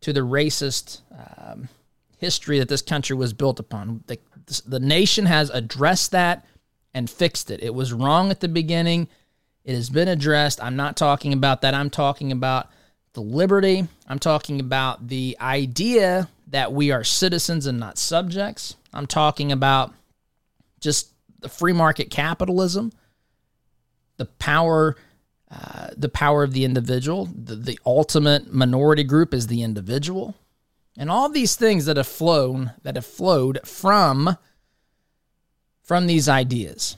to 0.01 0.13
the 0.13 0.21
racist 0.21 1.01
um, 1.37 1.67
history 2.17 2.59
that 2.59 2.69
this 2.69 2.81
country 2.81 3.15
was 3.15 3.33
built 3.33 3.59
upon. 3.59 4.03
The, 4.07 4.19
the 4.65 4.79
nation 4.79 5.25
has 5.25 5.49
addressed 5.49 6.11
that 6.11 6.45
and 6.93 7.09
fixed 7.09 7.51
it. 7.51 7.61
It 7.61 7.73
was 7.73 7.91
wrong 7.91 8.31
at 8.31 8.39
the 8.39 8.47
beginning 8.47 9.07
it 9.63 9.75
has 9.75 9.89
been 9.89 10.07
addressed. 10.07 10.61
I'm 10.61 10.75
not 10.75 10.97
talking 10.97 11.33
about 11.33 11.61
that. 11.61 11.73
I'm 11.73 11.89
talking 11.89 12.31
about 12.31 12.69
the 13.13 13.21
liberty. 13.21 13.87
I'm 14.07 14.19
talking 14.19 14.59
about 14.59 15.07
the 15.07 15.37
idea 15.39 16.29
that 16.47 16.73
we 16.73 16.91
are 16.91 17.03
citizens 17.03 17.65
and 17.65 17.79
not 17.79 17.97
subjects. 17.97 18.75
I'm 18.93 19.07
talking 19.07 19.51
about 19.51 19.93
just 20.79 21.11
the 21.39 21.49
free 21.49 21.73
market 21.73 22.09
capitalism, 22.09 22.91
the 24.17 24.25
power, 24.25 24.95
uh, 25.49 25.89
the 25.95 26.09
power 26.09 26.43
of 26.43 26.53
the 26.53 26.65
individual. 26.65 27.25
The, 27.25 27.55
the 27.55 27.79
ultimate 27.85 28.53
minority 28.53 29.03
group 29.03 29.33
is 29.33 29.47
the 29.47 29.63
individual, 29.63 30.35
and 30.97 31.09
all 31.09 31.29
these 31.29 31.55
things 31.55 31.85
that 31.85 31.97
have 31.97 32.07
flown, 32.07 32.71
that 32.83 32.95
have 32.95 33.05
flowed 33.05 33.59
from 33.65 34.37
from 35.83 36.07
these 36.07 36.29
ideas. 36.29 36.95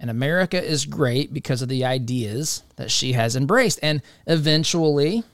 And 0.00 0.10
America 0.10 0.62
is 0.62 0.86
great 0.86 1.32
because 1.32 1.60
of 1.60 1.68
the 1.68 1.84
ideas 1.84 2.62
that 2.76 2.90
she 2.90 3.12
has 3.12 3.34
embraced. 3.34 3.80
And 3.82 4.00
eventually, 4.26 5.24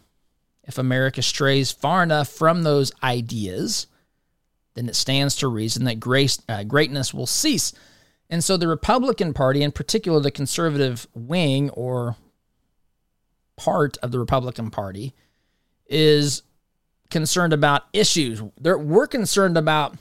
if 0.65 0.79
America 0.79 1.23
strays 1.23 1.71
far 1.71 2.03
enough 2.03 2.29
from 2.29 2.63
those 2.63 2.93
ideas, 3.03 3.87
then 4.75 4.89
it 4.89 4.97
stands 4.97 5.37
to 5.37 5.49
reason 5.49 5.85
that 5.85 6.01
grace, 6.01 6.41
uh, 6.49 6.65
greatness 6.65 7.13
will 7.13 7.27
cease. 7.27 7.73
And 8.31 8.43
so 8.43 8.57
the 8.57 8.69
Republican 8.69 9.35
Party, 9.35 9.63
in 9.63 9.71
particular 9.71 10.21
the 10.21 10.31
conservative 10.31 11.07
wing 11.15 11.71
or 11.71 12.17
part 13.57 13.99
of 13.99 14.11
the 14.13 14.19
Republican 14.19 14.71
Party, 14.71 15.15
is 15.87 16.43
concerned 17.11 17.53
about 17.53 17.83
issues. 17.93 18.43
They're, 18.59 18.79
we're 18.79 19.07
concerned 19.07 19.59
about 19.59 19.95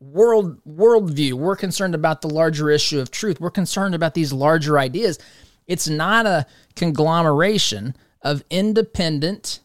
world 0.00 0.60
worldview. 0.64 1.34
We're 1.34 1.56
concerned 1.56 1.94
about 1.94 2.22
the 2.22 2.28
larger 2.28 2.70
issue 2.70 3.00
of 3.00 3.10
truth. 3.10 3.40
We're 3.40 3.50
concerned 3.50 3.94
about 3.94 4.14
these 4.14 4.32
larger 4.32 4.78
ideas. 4.78 5.18
It's 5.66 5.88
not 5.88 6.26
a 6.26 6.46
conglomeration 6.74 7.94
of 8.22 8.42
independent, 8.50 9.60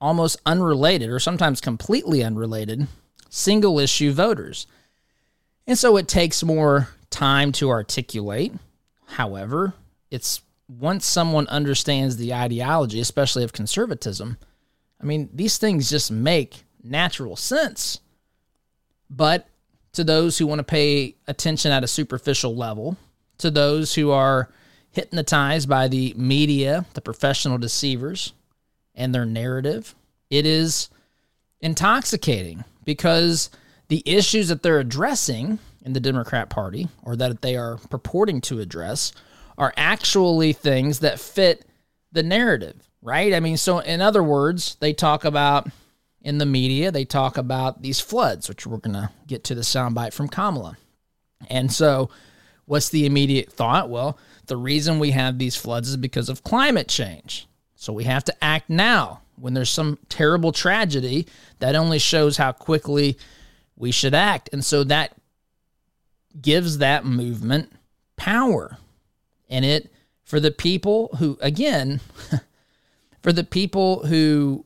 almost 0.00 0.40
unrelated, 0.44 1.10
or 1.10 1.18
sometimes 1.18 1.60
completely 1.60 2.24
unrelated, 2.24 2.88
single 3.28 3.78
issue 3.78 4.12
voters. 4.12 4.66
And 5.66 5.78
so 5.78 5.96
it 5.96 6.08
takes 6.08 6.42
more 6.42 6.88
time 7.10 7.52
to 7.52 7.70
articulate. 7.70 8.52
However, 9.06 9.74
it's 10.10 10.42
once 10.68 11.06
someone 11.06 11.46
understands 11.48 12.16
the 12.16 12.34
ideology, 12.34 13.00
especially 13.00 13.44
of 13.44 13.52
conservatism, 13.52 14.38
I 15.00 15.04
mean, 15.04 15.28
these 15.32 15.58
things 15.58 15.90
just 15.90 16.10
make 16.10 16.64
natural 16.82 17.36
sense. 17.36 18.00
But 19.14 19.46
to 19.92 20.04
those 20.04 20.38
who 20.38 20.46
want 20.46 20.60
to 20.60 20.64
pay 20.64 21.16
attention 21.28 21.70
at 21.70 21.84
a 21.84 21.88
superficial 21.88 22.56
level, 22.56 22.96
to 23.38 23.50
those 23.50 23.94
who 23.94 24.10
are 24.10 24.48
hypnotized 24.90 25.68
by 25.68 25.88
the 25.88 26.14
media, 26.16 26.86
the 26.94 27.00
professional 27.02 27.58
deceivers, 27.58 28.32
and 28.94 29.14
their 29.14 29.26
narrative, 29.26 29.94
it 30.30 30.46
is 30.46 30.88
intoxicating 31.60 32.64
because 32.84 33.50
the 33.88 34.02
issues 34.06 34.48
that 34.48 34.62
they're 34.62 34.80
addressing 34.80 35.58
in 35.84 35.92
the 35.92 36.00
Democrat 36.00 36.48
Party 36.48 36.88
or 37.02 37.14
that 37.16 37.42
they 37.42 37.56
are 37.56 37.76
purporting 37.90 38.40
to 38.42 38.60
address 38.60 39.12
are 39.58 39.74
actually 39.76 40.52
things 40.54 41.00
that 41.00 41.20
fit 41.20 41.66
the 42.12 42.22
narrative, 42.22 42.88
right? 43.02 43.34
I 43.34 43.40
mean, 43.40 43.56
so 43.56 43.78
in 43.80 44.00
other 44.00 44.22
words, 44.22 44.76
they 44.80 44.92
talk 44.92 45.24
about 45.24 45.68
in 46.24 46.38
the 46.38 46.46
media, 46.46 46.90
they 46.90 47.04
talk 47.04 47.36
about 47.36 47.82
these 47.82 48.00
floods, 48.00 48.48
which 48.48 48.66
we're 48.66 48.78
going 48.78 48.94
to 48.94 49.10
get 49.26 49.44
to 49.44 49.54
the 49.54 49.62
soundbite 49.62 50.12
from 50.12 50.28
Kamala. 50.28 50.76
And 51.48 51.72
so, 51.72 52.10
what's 52.64 52.88
the 52.88 53.06
immediate 53.06 53.52
thought? 53.52 53.90
Well, 53.90 54.18
the 54.46 54.56
reason 54.56 54.98
we 54.98 55.10
have 55.10 55.38
these 55.38 55.56
floods 55.56 55.88
is 55.88 55.96
because 55.96 56.28
of 56.28 56.44
climate 56.44 56.88
change. 56.88 57.48
So, 57.74 57.92
we 57.92 58.04
have 58.04 58.24
to 58.24 58.44
act 58.44 58.70
now 58.70 59.22
when 59.36 59.54
there's 59.54 59.70
some 59.70 59.98
terrible 60.08 60.52
tragedy 60.52 61.26
that 61.58 61.74
only 61.74 61.98
shows 61.98 62.36
how 62.36 62.52
quickly 62.52 63.18
we 63.74 63.90
should 63.90 64.14
act. 64.14 64.48
And 64.52 64.64
so, 64.64 64.84
that 64.84 65.16
gives 66.40 66.78
that 66.78 67.04
movement 67.04 67.72
power. 68.16 68.78
And 69.50 69.64
it, 69.64 69.92
for 70.22 70.38
the 70.38 70.52
people 70.52 71.08
who, 71.18 71.36
again, 71.40 72.00
for 73.22 73.32
the 73.32 73.44
people 73.44 74.06
who 74.06 74.64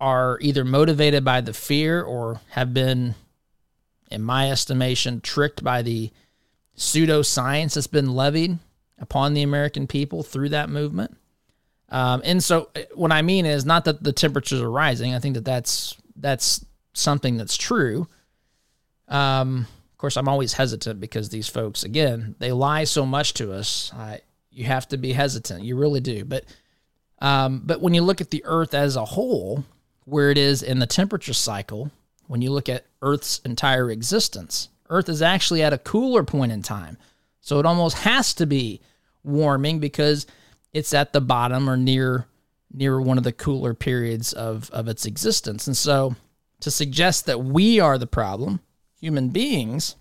are 0.00 0.38
either 0.40 0.64
motivated 0.64 1.24
by 1.24 1.40
the 1.40 1.52
fear 1.52 2.02
or 2.02 2.40
have 2.50 2.72
been, 2.72 3.14
in 4.10 4.22
my 4.22 4.50
estimation, 4.50 5.20
tricked 5.20 5.64
by 5.64 5.82
the 5.82 6.10
pseudoscience 6.76 7.74
that's 7.74 7.86
been 7.88 8.14
levied 8.14 8.58
upon 8.98 9.34
the 9.34 9.42
American 9.42 9.86
people 9.86 10.22
through 10.22 10.50
that 10.50 10.70
movement. 10.70 11.16
Um, 11.90 12.22
and 12.24 12.42
so, 12.42 12.68
uh, 12.76 12.80
what 12.94 13.12
I 13.12 13.22
mean 13.22 13.46
is 13.46 13.64
not 13.64 13.84
that 13.86 14.02
the 14.02 14.12
temperatures 14.12 14.60
are 14.60 14.70
rising. 14.70 15.14
I 15.14 15.18
think 15.18 15.34
that 15.34 15.44
that's 15.44 15.96
that's 16.16 16.64
something 16.92 17.36
that's 17.36 17.56
true. 17.56 18.08
Um, 19.08 19.66
of 19.92 19.98
course, 19.98 20.16
I'm 20.16 20.28
always 20.28 20.52
hesitant 20.52 21.00
because 21.00 21.30
these 21.30 21.48
folks, 21.48 21.82
again, 21.82 22.36
they 22.38 22.52
lie 22.52 22.84
so 22.84 23.06
much 23.06 23.34
to 23.34 23.52
us. 23.52 23.90
I, 23.94 24.20
you 24.50 24.64
have 24.64 24.86
to 24.88 24.96
be 24.96 25.12
hesitant. 25.12 25.64
You 25.64 25.76
really 25.76 26.00
do. 26.00 26.24
But 26.24 26.44
um, 27.20 27.62
but 27.64 27.80
when 27.80 27.94
you 27.94 28.02
look 28.02 28.20
at 28.20 28.30
the 28.30 28.44
Earth 28.44 28.74
as 28.74 28.96
a 28.96 29.04
whole, 29.04 29.64
where 30.08 30.30
it 30.30 30.38
is 30.38 30.62
in 30.62 30.78
the 30.78 30.86
temperature 30.86 31.34
cycle, 31.34 31.90
when 32.26 32.42
you 32.42 32.50
look 32.50 32.68
at 32.68 32.86
Earth's 33.02 33.40
entire 33.44 33.90
existence, 33.90 34.68
Earth 34.88 35.08
is 35.08 35.22
actually 35.22 35.62
at 35.62 35.72
a 35.72 35.78
cooler 35.78 36.24
point 36.24 36.52
in 36.52 36.62
time. 36.62 36.96
So 37.40 37.58
it 37.58 37.66
almost 37.66 37.98
has 37.98 38.34
to 38.34 38.46
be 38.46 38.80
warming 39.22 39.80
because 39.80 40.26
it's 40.72 40.94
at 40.94 41.12
the 41.12 41.20
bottom 41.20 41.68
or 41.68 41.76
near 41.76 42.26
near 42.72 43.00
one 43.00 43.16
of 43.16 43.24
the 43.24 43.32
cooler 43.32 43.72
periods 43.72 44.34
of, 44.34 44.70
of 44.72 44.88
its 44.88 45.06
existence. 45.06 45.66
And 45.66 45.76
so 45.76 46.16
to 46.60 46.70
suggest 46.70 47.24
that 47.24 47.42
we 47.42 47.80
are 47.80 47.96
the 47.96 48.06
problem, 48.06 48.60
human 49.00 49.30
beings, 49.30 49.96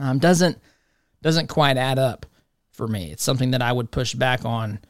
um, 0.00 0.18
doesn't 0.18 0.58
doesn't 1.22 1.46
quite 1.48 1.76
add 1.76 1.98
up 1.98 2.26
for 2.72 2.88
me. 2.88 3.12
It's 3.12 3.22
something 3.22 3.52
that 3.52 3.62
I 3.62 3.72
would 3.72 3.90
push 3.90 4.14
back 4.14 4.44
on 4.44 4.80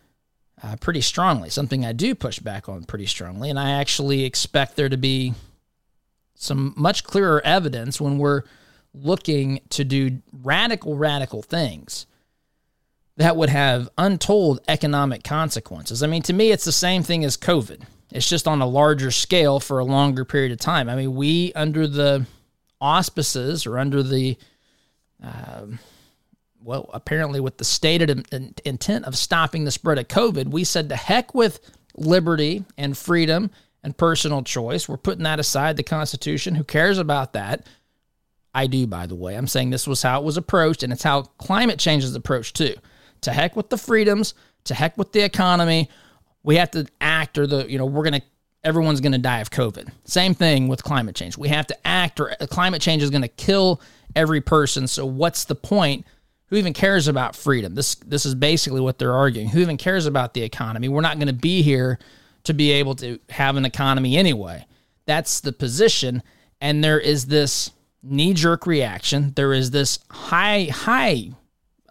uh, 0.64 0.76
pretty 0.76 1.02
strongly, 1.02 1.50
something 1.50 1.85
I 1.85 1.92
do 1.92 2.14
push 2.14 2.38
back 2.38 2.71
on 2.71 2.85
pretty 2.85 3.04
strongly. 3.04 3.50
And 3.50 3.59
I 3.59 3.73
actually 3.73 4.25
expect 4.25 4.76
there 4.76 4.88
to 4.88 4.97
be 4.97 5.35
some 6.35 6.73
much 6.76 7.04
clearer 7.04 7.42
evidence 7.44 8.00
when 8.00 8.16
we're 8.16 8.42
looking 8.94 9.61
to 9.71 9.85
do 9.85 10.23
radical, 10.33 10.97
radical 10.97 11.42
things 11.42 12.07
that 13.16 13.37
would 13.37 13.50
have 13.50 13.90
untold 13.98 14.61
economic 14.66 15.22
consequences. 15.22 16.03
I 16.03 16.07
mean, 16.07 16.22
to 16.22 16.33
me, 16.33 16.50
it's 16.50 16.64
the 16.64 16.72
same 16.72 17.03
thing 17.03 17.24
as 17.24 17.37
COVID. 17.37 17.83
It's 18.11 18.29
just 18.29 18.48
on 18.48 18.62
a 18.62 18.66
larger 18.66 19.11
scale 19.11 19.61
for 19.61 19.81
a 19.81 19.85
longer 19.85 20.24
period 20.24 20.53
of 20.53 20.59
time. 20.59 20.88
I 20.88 20.96
mean, 20.96 21.14
we, 21.14 21.53
under 21.55 21.87
the 21.87 22.27
auspices 22.81 23.66
or 23.66 23.79
under 23.79 24.03
the 24.03 24.38
uh, 25.22 25.66
well, 26.64 26.88
apparently 26.94 27.40
with 27.40 27.59
the 27.59 27.64
stated 27.64 28.27
intent 28.64 29.05
of 29.05 29.16
stopping 29.16 29.64
the 29.64 29.70
spread 29.70 29.98
of 29.98 30.09
COVID, 30.09 30.48
we 30.48 30.64
said 30.64 30.88
to 30.88 30.96
heck 30.96 31.35
with 31.35 31.61
liberty 31.96 32.64
and 32.79 32.96
freedom 32.96 33.50
and 33.83 33.96
personal 33.96 34.42
choice. 34.42 34.88
We're 34.88 34.96
putting 34.96 35.24
that 35.24 35.38
aside, 35.38 35.77
the 35.77 35.83
Constitution. 35.83 36.55
Who 36.55 36.64
cares 36.64 36.98
about 36.98 37.35
that? 37.35 37.66
I 38.55 38.66
do, 38.66 38.87
by 38.87 39.07
the 39.07 39.14
way. 39.14 39.35
I'm 39.35 39.46
saying 39.46 39.70
this 39.70 39.87
was 39.87 40.03
how 40.03 40.20
it 40.20 40.24
was 40.24 40.37
approached, 40.37 40.83
and 40.83 40.92
it's 40.92 41.03
how 41.03 41.22
climate 41.22 41.79
change 41.79 42.03
is 42.03 42.14
approached 42.14 42.57
too. 42.57 42.74
To 43.22 43.33
heck 43.33 43.57
with 43.57 43.68
the 43.68 43.77
freedoms, 43.77 44.35
to 44.64 44.74
heck 44.74 44.96
with 44.96 45.12
the 45.12 45.20
economy. 45.20 45.90
We 46.42 46.57
have 46.57 46.70
to 46.72 46.87
act, 47.00 47.37
or 47.37 47.46
the, 47.46 47.70
you 47.70 47.79
know, 47.79 47.87
we're 47.87 48.05
going 48.05 48.20
to, 48.20 48.22
everyone's 48.62 49.00
going 49.00 49.12
to 49.12 49.18
die 49.18 49.40
of 49.40 49.50
COVID. 49.50 49.90
Same 50.05 50.35
thing 50.35 50.68
with 50.68 50.83
climate 50.83 51.14
change. 51.14 51.37
We 51.37 51.48
have 51.48 51.66
to 51.66 51.87
act, 51.87 52.20
or 52.20 52.31
uh, 52.40 52.46
climate 52.46 52.81
change 52.81 53.03
is 53.03 53.11
going 53.11 53.22
to 53.22 53.29
kill 53.29 53.81
every 54.14 54.40
person. 54.40 54.87
So, 54.87 55.05
what's 55.05 55.44
the 55.44 55.55
point 55.55 56.07
who 56.46 56.57
even 56.57 56.72
cares 56.72 57.09
about 57.09 57.37
freedom? 57.37 57.74
This 57.74 57.94
this 57.96 58.26
is 58.26 58.35
basically 58.35 58.80
what 58.80 58.98
they're 58.98 59.14
arguing. 59.14 59.48
Who 59.48 59.61
even 59.61 59.76
cares 59.76 60.07
about 60.07 60.35
the 60.35 60.42
economy? 60.42 60.88
We're 60.88 61.00
not 61.00 61.18
going 61.18 61.28
to 61.28 61.33
be 61.33 61.62
here 61.62 61.98
to 62.44 62.54
be 62.54 62.72
able 62.72 62.94
to 62.96 63.18
have 63.30 63.57
an 63.57 63.64
economy 63.64 64.16
anyway. 64.16 64.66
That's 65.07 65.40
the 65.40 65.52
position 65.52 66.22
and 66.61 66.83
there 66.83 67.00
is 67.00 67.26
this 67.26 67.70
knee 68.02 68.35
jerk 68.35 68.66
reaction. 68.66 69.33
There 69.35 69.52
is 69.52 69.70
this 69.70 69.98
high 70.11 70.68
high 70.70 71.30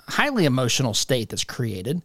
highly 0.07 0.45
emotional 0.45 0.93
state 0.93 1.29
that's 1.29 1.43
created. 1.43 2.01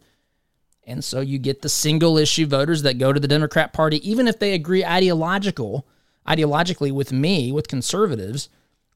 And 0.85 1.03
so 1.03 1.19
you 1.19 1.37
get 1.37 1.61
the 1.61 1.69
single 1.69 2.17
issue 2.17 2.47
voters 2.47 2.81
that 2.81 2.97
go 2.97 3.13
to 3.13 3.19
the 3.19 3.27
Democrat 3.27 3.73
Party 3.73 4.07
even 4.09 4.27
if 4.27 4.39
they 4.39 4.53
agree 4.53 4.83
ideological 4.83 5.87
ideologically 6.27 6.91
with 6.91 7.11
me, 7.11 7.51
with 7.51 7.67
conservatives, 7.67 8.49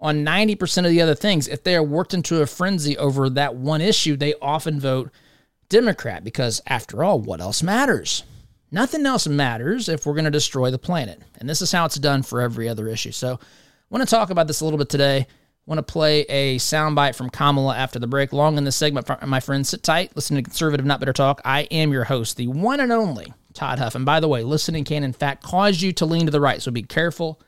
on 0.03 0.25
90% 0.25 0.79
of 0.79 0.91
the 0.91 1.01
other 1.01 1.15
things. 1.15 1.47
If 1.47 1.63
they 1.63 1.75
are 1.75 1.81
worked 1.81 2.13
into 2.13 2.41
a 2.41 2.45
frenzy 2.45 2.97
over 2.97 3.29
that 3.29 3.55
one 3.55 3.79
issue, 3.79 4.17
they 4.17 4.33
often 4.41 4.79
vote 4.79 5.09
Democrat 5.69 6.25
because, 6.25 6.61
after 6.67 7.03
all, 7.03 7.19
what 7.19 7.39
else 7.39 7.63
matters? 7.63 8.23
Nothing 8.69 9.05
else 9.05 9.27
matters 9.27 9.87
if 9.87 10.05
we're 10.05 10.13
going 10.13 10.25
to 10.25 10.31
destroy 10.31 10.69
the 10.71 10.77
planet. 10.77 11.21
And 11.39 11.49
this 11.49 11.61
is 11.61 11.71
how 11.71 11.85
it's 11.85 11.95
done 11.95 12.21
for 12.21 12.41
every 12.41 12.67
other 12.67 12.89
issue. 12.89 13.11
So, 13.11 13.39
I 13.39 13.95
want 13.95 14.07
to 14.07 14.13
talk 14.13 14.29
about 14.29 14.47
this 14.47 14.59
a 14.59 14.65
little 14.65 14.77
bit 14.77 14.89
today. 14.89 15.19
I 15.19 15.27
want 15.65 15.79
to 15.79 15.93
play 15.93 16.21
a 16.23 16.57
soundbite 16.57 17.15
from 17.15 17.29
Kamala 17.29 17.77
after 17.77 17.97
the 17.97 18.07
break. 18.07 18.33
Long 18.33 18.57
in 18.57 18.65
this 18.65 18.75
segment, 18.75 19.07
my 19.25 19.39
friends, 19.39 19.69
sit 19.69 19.83
tight. 19.83 20.11
Listen 20.15 20.35
to 20.35 20.43
Conservative 20.43 20.85
Not 20.85 20.99
Bitter 20.99 21.13
Talk. 21.13 21.39
I 21.45 21.61
am 21.71 21.93
your 21.93 22.03
host, 22.03 22.35
the 22.35 22.47
one 22.47 22.81
and 22.81 22.91
only 22.91 23.33
Todd 23.53 23.79
Huff. 23.79 23.95
And 23.95 24.05
by 24.05 24.19
the 24.19 24.27
way, 24.27 24.43
listening 24.43 24.83
can, 24.83 25.05
in 25.05 25.13
fact, 25.13 25.43
cause 25.43 25.81
you 25.81 25.93
to 25.93 26.05
lean 26.05 26.25
to 26.25 26.31
the 26.31 26.41
right. 26.41 26.61
So 26.61 26.71
be 26.71 26.83
careful 26.83 27.39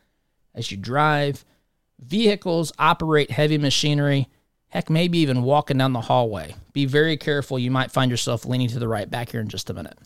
as 0.54 0.72
you 0.72 0.78
drive 0.78 1.44
Vehicles 2.00 2.74
operate 2.78 3.32
heavy 3.32 3.58
machinery, 3.58 4.28
heck, 4.68 4.90
maybe 4.90 5.20
even 5.20 5.44
walking 5.44 5.78
down 5.78 5.94
the 5.94 6.02
hallway. 6.02 6.54
Be 6.74 6.86
very 6.86 7.16
careful. 7.16 7.58
You 7.58 7.72
might 7.72 7.90
find 7.90 8.12
yourself 8.12 8.46
leaning 8.46 8.68
to 8.70 8.80
the 8.80 8.88
right. 8.88 9.10
Back 9.10 9.30
here 9.30 9.40
in 9.40 9.48
just 9.48 9.70
a 9.70 9.74
minute. 9.74 9.98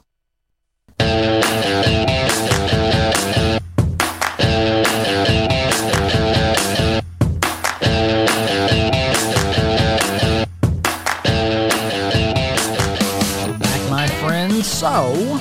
Back, 13.59 13.89
my 13.89 14.07
friends. 14.21 14.67
So, 14.67 15.39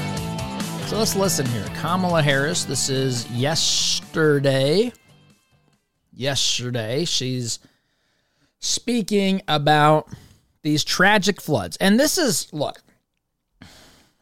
so 0.87 0.97
let's 0.97 1.15
listen 1.15 1.45
here. 1.47 1.67
Kamala 1.77 2.23
Harris. 2.23 2.65
This 2.65 2.89
is 2.89 3.31
yesterday 3.33 4.93
yesterday. 6.19 7.05
She's 7.05 7.59
speaking 8.59 9.43
about 9.49 10.09
these 10.63 10.85
tragic 10.85 11.41
floods. 11.41 11.77
And 11.79 11.99
this 11.99 12.19
is, 12.19 12.53
look, 12.53 12.83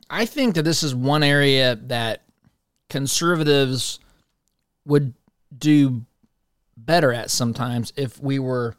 I 0.08 0.26
think 0.26 0.54
that 0.54 0.62
this 0.62 0.82
is 0.82 0.94
one 0.94 1.22
area 1.22 1.74
that 1.74 2.22
conservatives 2.88 3.98
would 4.84 5.14
do 5.56 6.04
better 6.76 7.12
at 7.12 7.30
sometimes 7.30 7.92
if 7.96 8.20
we 8.20 8.38
were 8.38 8.76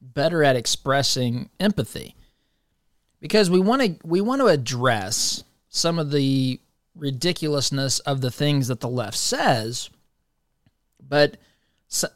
better 0.00 0.42
at 0.42 0.56
expressing 0.56 1.50
empathy 1.60 2.14
because 3.20 3.50
we 3.50 3.60
want 3.60 3.82
to 3.82 3.96
we 4.06 4.20
want 4.20 4.40
to 4.40 4.46
address 4.46 5.44
some 5.68 5.98
of 5.98 6.10
the 6.10 6.58
ridiculousness 6.96 7.98
of 8.00 8.20
the 8.20 8.30
things 8.30 8.68
that 8.68 8.80
the 8.80 8.88
left 8.88 9.16
says 9.16 9.90
but 11.00 11.36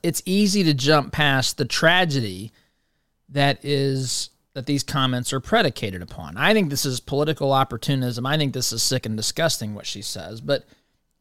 it's 0.02 0.22
easy 0.26 0.62
to 0.64 0.74
jump 0.74 1.12
past 1.12 1.56
the 1.56 1.64
tragedy 1.64 2.52
that 3.28 3.64
is 3.64 4.30
that 4.54 4.66
these 4.66 4.82
comments 4.82 5.32
are 5.32 5.40
predicated 5.40 6.02
upon. 6.02 6.36
I 6.36 6.52
think 6.52 6.68
this 6.68 6.84
is 6.84 7.00
political 7.00 7.52
opportunism. 7.52 8.26
I 8.26 8.36
think 8.36 8.52
this 8.52 8.72
is 8.72 8.82
sick 8.82 9.06
and 9.06 9.16
disgusting 9.16 9.74
what 9.74 9.86
she 9.86 10.02
says. 10.02 10.42
But 10.42 10.66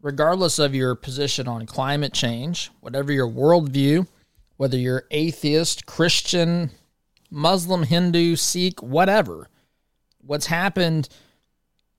regardless 0.01 0.59
of 0.59 0.75
your 0.75 0.95
position 0.95 1.47
on 1.47 1.65
climate 1.65 2.13
change, 2.13 2.71
whatever 2.81 3.11
your 3.11 3.29
worldview, 3.29 4.07
whether 4.57 4.77
you're 4.77 5.05
atheist, 5.11 5.85
Christian, 5.85 6.71
Muslim, 7.29 7.83
Hindu, 7.83 8.35
Sikh, 8.35 8.83
whatever, 8.83 9.47
what's 10.19 10.47
happened 10.47 11.07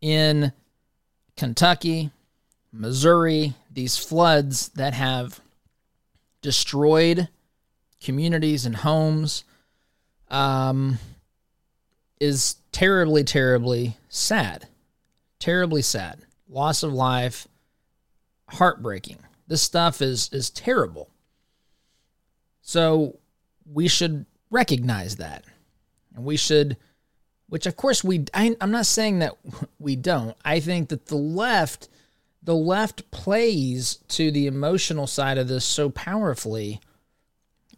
in 0.03 0.53
Kentucky, 1.37 2.11
Missouri, 2.73 3.55
these 3.71 3.97
floods 3.97 4.69
that 4.71 4.93
have 4.93 5.41
destroyed 6.43 7.29
communities 8.03 8.67
and 8.67 8.77
homes 8.77 9.45
um, 10.29 10.99
is 12.21 12.57
terribly, 12.73 13.25
terribly 13.25 13.97
sad. 14.09 14.69
Terribly 15.39 15.83
sad. 15.83 16.25
Loss 16.49 16.83
of 16.83 16.93
life, 16.93 17.49
heartbreaking. 18.49 19.19
This 19.47 19.63
stuff 19.63 20.01
is 20.01 20.31
is 20.33 20.51
terrible. 20.51 21.11
So 22.61 23.19
we 23.71 23.89
should 23.89 24.25
recognize 24.51 25.17
that, 25.17 25.45
and 26.15 26.25
we 26.25 26.37
should, 26.37 26.77
which 27.49 27.67
of 27.67 27.77
course 27.77 28.05
we. 28.05 28.25
I, 28.33 28.57
I'm 28.61 28.71
not 28.71 28.87
saying 28.87 29.19
that 29.19 29.37
we 29.79 29.97
don't. 29.97 30.37
I 30.45 30.61
think 30.61 30.91
that 30.91 31.07
the 31.07 31.17
left, 31.17 31.89
the 32.43 32.55
left 32.55 33.11
plays 33.11 33.97
to 34.09 34.31
the 34.31 34.47
emotional 34.47 35.07
side 35.07 35.39
of 35.39 35.49
this 35.49 35.65
so 35.65 35.91
powerfully 35.91 36.81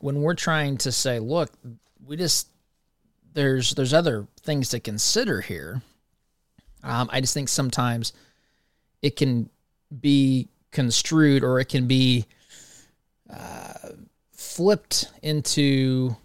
when 0.01 0.23
we're 0.23 0.35
trying 0.35 0.77
to 0.79 0.93
say, 0.93 1.19
look, 1.19 1.51
we 2.05 2.17
just 2.17 2.49
there's 3.35 3.75
there's 3.75 3.95
other 3.95 4.27
things 4.43 4.71
to 4.71 4.81
consider 4.81 5.41
here. 5.41 5.83
Um, 6.83 7.09
I 7.13 7.21
just 7.21 7.35
think 7.35 7.49
sometimes 7.49 8.13
it 9.03 9.17
can 9.17 9.51
be 10.01 10.49
construed 10.71 11.45
or 11.45 11.61
it 11.61 11.69
can 11.69 11.87
be 11.87 12.27
uh, 13.31 13.73
flipped 14.33 15.11
into 15.23 16.17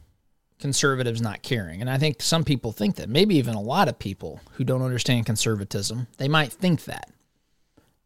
conservatives 0.60 1.22
not 1.22 1.42
caring. 1.42 1.82
And 1.82 1.90
I 1.90 1.98
think 1.98 2.22
some 2.22 2.44
people 2.44 2.72
think 2.72 2.98
that. 2.98 3.10
Maybe 3.10 3.38
even 3.38 3.56
a 3.56 3.62
lot 3.62 3.88
of 3.88 3.98
people 3.98 4.42
who 4.54 4.64
don't 4.64 4.82
understand 4.82 5.26
conservatism, 5.26 6.08
they 6.18 6.28
might 6.28 6.52
think 6.52 6.86
that. 6.86 7.10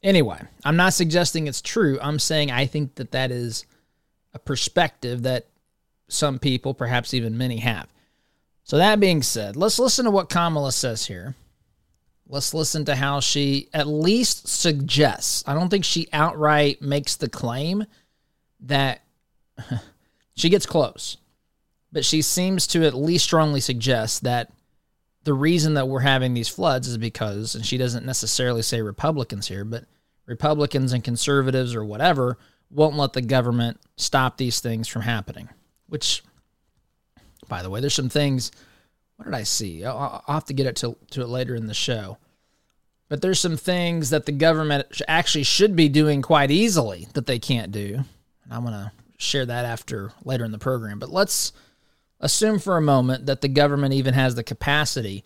Anyway, 0.03 0.39
I'm 0.65 0.75
not 0.75 0.93
suggesting 0.93 1.47
it's 1.47 1.61
true. 1.61 1.97
I'm 2.01 2.19
saying 2.19 2.51
I 2.51 2.65
think 2.65 2.95
that 2.95 3.11
that 3.11 3.31
is 3.31 3.65
a 4.33 4.39
perspective 4.39 5.23
that 5.23 5.47
some 6.09 6.39
people, 6.39 6.73
perhaps 6.73 7.13
even 7.13 7.37
many, 7.37 7.57
have. 7.57 7.87
So, 8.65 8.77
that 8.77 8.99
being 8.99 9.23
said, 9.23 9.55
let's 9.55 9.79
listen 9.79 10.05
to 10.05 10.11
what 10.11 10.29
Kamala 10.29 10.71
says 10.71 11.05
here. 11.05 11.35
Let's 12.27 12.53
listen 12.53 12.85
to 12.85 12.95
how 12.95 13.19
she 13.19 13.69
at 13.73 13.87
least 13.87 14.47
suggests. 14.47 15.43
I 15.45 15.53
don't 15.53 15.69
think 15.69 15.85
she 15.85 16.07
outright 16.13 16.81
makes 16.81 17.15
the 17.15 17.29
claim 17.29 17.85
that 18.61 19.03
she 20.35 20.49
gets 20.49 20.65
close, 20.65 21.17
but 21.91 22.05
she 22.05 22.21
seems 22.21 22.67
to 22.67 22.85
at 22.85 22.93
least 22.93 23.25
strongly 23.25 23.59
suggest 23.59 24.23
that 24.23 24.51
the 25.23 25.33
reason 25.33 25.75
that 25.75 25.87
we're 25.87 25.99
having 25.99 26.33
these 26.33 26.49
floods 26.49 26.87
is 26.87 26.97
because, 26.97 27.55
and 27.55 27.65
she 27.65 27.77
doesn't 27.77 28.05
necessarily 28.05 28.61
say 28.61 28.81
Republicans 28.81 29.47
here, 29.47 29.63
but 29.63 29.85
Republicans 30.25 30.93
and 30.93 31.03
conservatives 31.03 31.75
or 31.75 31.83
whatever 31.83 32.37
won't 32.69 32.95
let 32.95 33.13
the 33.13 33.21
government 33.21 33.79
stop 33.97 34.37
these 34.37 34.59
things 34.59 34.87
from 34.87 35.03
happening. 35.03 35.49
Which, 35.87 36.23
by 37.47 37.61
the 37.61 37.69
way, 37.69 37.81
there's 37.81 37.93
some 37.93 38.09
things. 38.09 38.51
What 39.17 39.25
did 39.25 39.33
I 39.33 39.43
see? 39.43 39.85
I'll, 39.85 40.23
I'll 40.27 40.35
have 40.35 40.45
to 40.45 40.53
get 40.53 40.65
it 40.65 40.75
to, 40.77 40.97
to 41.11 41.21
it 41.21 41.27
later 41.27 41.55
in 41.55 41.67
the 41.67 41.73
show. 41.73 42.17
But 43.09 43.21
there's 43.21 43.39
some 43.39 43.57
things 43.57 44.09
that 44.09 44.25
the 44.25 44.31
government 44.31 45.01
actually 45.07 45.43
should 45.43 45.75
be 45.75 45.87
doing 45.89 46.21
quite 46.21 46.49
easily 46.49 47.07
that 47.13 47.27
they 47.27 47.37
can't 47.37 47.71
do. 47.71 47.99
And 48.43 48.53
I'm 48.53 48.63
going 48.63 48.73
to 48.73 48.91
share 49.17 49.45
that 49.45 49.65
after 49.65 50.11
later 50.23 50.45
in 50.45 50.51
the 50.51 50.57
program. 50.57 50.99
But 50.99 51.11
let's 51.11 51.53
assume 52.19 52.57
for 52.57 52.77
a 52.77 52.81
moment 52.81 53.27
that 53.27 53.41
the 53.41 53.49
government 53.49 53.93
even 53.93 54.13
has 54.13 54.33
the 54.35 54.43
capacity 54.43 55.23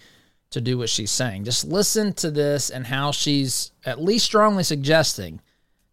to 0.52 0.62
do 0.62 0.78
what 0.78 0.90
she's 0.90 1.12
saying. 1.12 1.44
Just 1.44 1.66
listen 1.66 2.14
to 2.14 2.32
this 2.32 2.70
and 2.70 2.88
how 2.88 3.12
she's 3.12 3.72
at 3.86 4.02
least 4.02 4.26
strongly 4.26 4.64
suggesting 4.64 5.42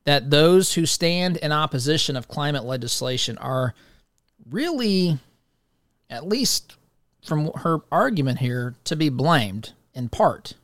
that 0.04 0.30
those 0.30 0.74
who 0.74 0.86
stand 0.86 1.36
in 1.38 1.50
opposition 1.50 2.16
of 2.16 2.28
climate 2.28 2.64
legislation 2.64 3.38
are 3.38 3.74
really, 4.50 5.18
at 6.10 6.26
least 6.26 6.76
from 7.24 7.50
her 7.56 7.80
argument 7.90 8.38
here, 8.38 8.74
to 8.84 8.96
be 8.96 9.08
blamed 9.08 9.72
in 9.94 10.08
part. 10.08 10.54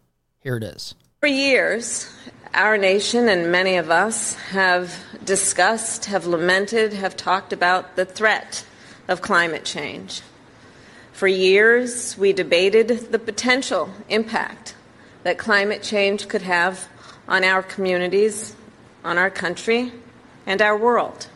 Here 0.40 0.56
it 0.56 0.62
is. 0.62 0.94
For 1.20 1.26
years, 1.26 2.10
our 2.54 2.78
nation 2.78 3.28
and 3.28 3.50
many 3.50 3.76
of 3.76 3.90
us 3.90 4.34
have 4.34 4.94
discussed, 5.24 6.06
have 6.06 6.26
lamented, 6.26 6.92
have 6.92 7.16
talked 7.16 7.52
about 7.52 7.96
the 7.96 8.04
threat 8.04 8.64
of 9.08 9.20
climate 9.22 9.64
change. 9.64 10.22
For 11.20 11.28
years, 11.28 12.16
we 12.16 12.32
debated 12.32 13.12
the 13.12 13.18
potential 13.18 13.90
impact 14.08 14.74
that 15.22 15.36
climate 15.36 15.82
change 15.82 16.28
could 16.28 16.40
have 16.40 16.88
on 17.28 17.44
our 17.44 17.62
communities, 17.62 18.56
on 19.04 19.18
our 19.18 19.28
country, 19.28 19.92
and 20.46 20.62
our 20.62 20.78
world. 20.78 21.28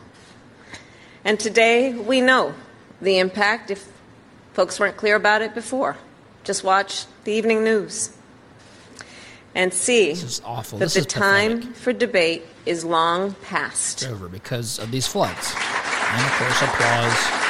And 1.23 1.39
today 1.39 1.93
we 1.93 2.19
know 2.19 2.55
the 2.99 3.19
impact 3.19 3.69
if 3.69 3.87
folks 4.53 4.79
weren't 4.79 4.97
clear 4.97 5.15
about 5.15 5.43
it 5.43 5.53
before. 5.53 5.97
Just 6.43 6.63
watch 6.63 7.05
the 7.23 7.33
evening 7.33 7.63
news 7.63 8.09
and 9.53 9.71
see 9.71 10.13
that 10.13 10.79
this 10.79 10.95
the 10.95 11.05
time 11.05 11.61
for 11.73 11.93
debate 11.93 12.43
is 12.65 12.83
long 12.83 13.35
past. 13.43 14.01
It's 14.01 14.11
over 14.11 14.29
because 14.29 14.79
of 14.79 14.89
these 14.89 15.05
floods. 15.05 15.53
And 15.53 16.25
of 16.25 16.31
course, 16.39 16.61
applause. 16.63 17.44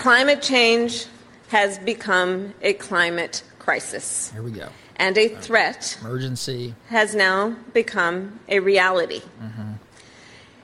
Climate 0.00 0.40
change 0.40 1.04
has 1.48 1.78
become 1.78 2.54
a 2.62 2.72
climate 2.72 3.42
crisis. 3.58 4.30
Here 4.32 4.42
we 4.42 4.50
go. 4.50 4.70
And 4.96 5.18
a 5.18 5.28
threat 5.28 5.98
emergency 6.00 6.74
has 6.88 7.14
now 7.14 7.54
become 7.74 8.40
a 8.48 8.60
reality. 8.60 9.20
Mm-hmm. 9.20 9.72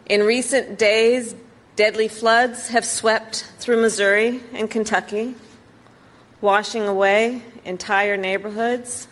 In 0.07 0.23
recent 0.23 0.79
days, 0.79 1.35
deadly 1.77 2.09
floods 2.09 2.69
have 2.69 2.87
swept 2.87 3.45
through 3.59 3.83
Missouri 3.83 4.41
and 4.55 4.71
Kentucky, 4.71 5.35
washing 6.41 6.89
away 6.89 7.43
entire 7.67 8.17
neighborhoods, 8.17 9.07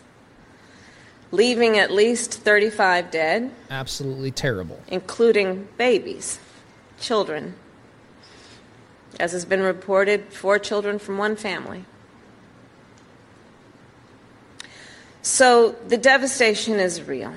leaving 1.29 1.77
at 1.77 1.91
least 1.91 2.33
35 2.33 3.11
dead. 3.11 3.51
Absolutely 3.69 4.31
terrible. 4.31 4.81
Including 4.87 5.67
babies, 5.77 6.39
children. 6.99 7.53
As 9.19 9.31
has 9.31 9.45
been 9.45 9.61
reported, 9.61 10.33
four 10.33 10.59
children 10.59 10.99
from 10.99 11.17
one 11.17 11.35
family. 11.35 11.85
So 15.21 15.71
the 15.87 15.97
devastation 15.97 16.75
is 16.75 17.01
real. 17.01 17.33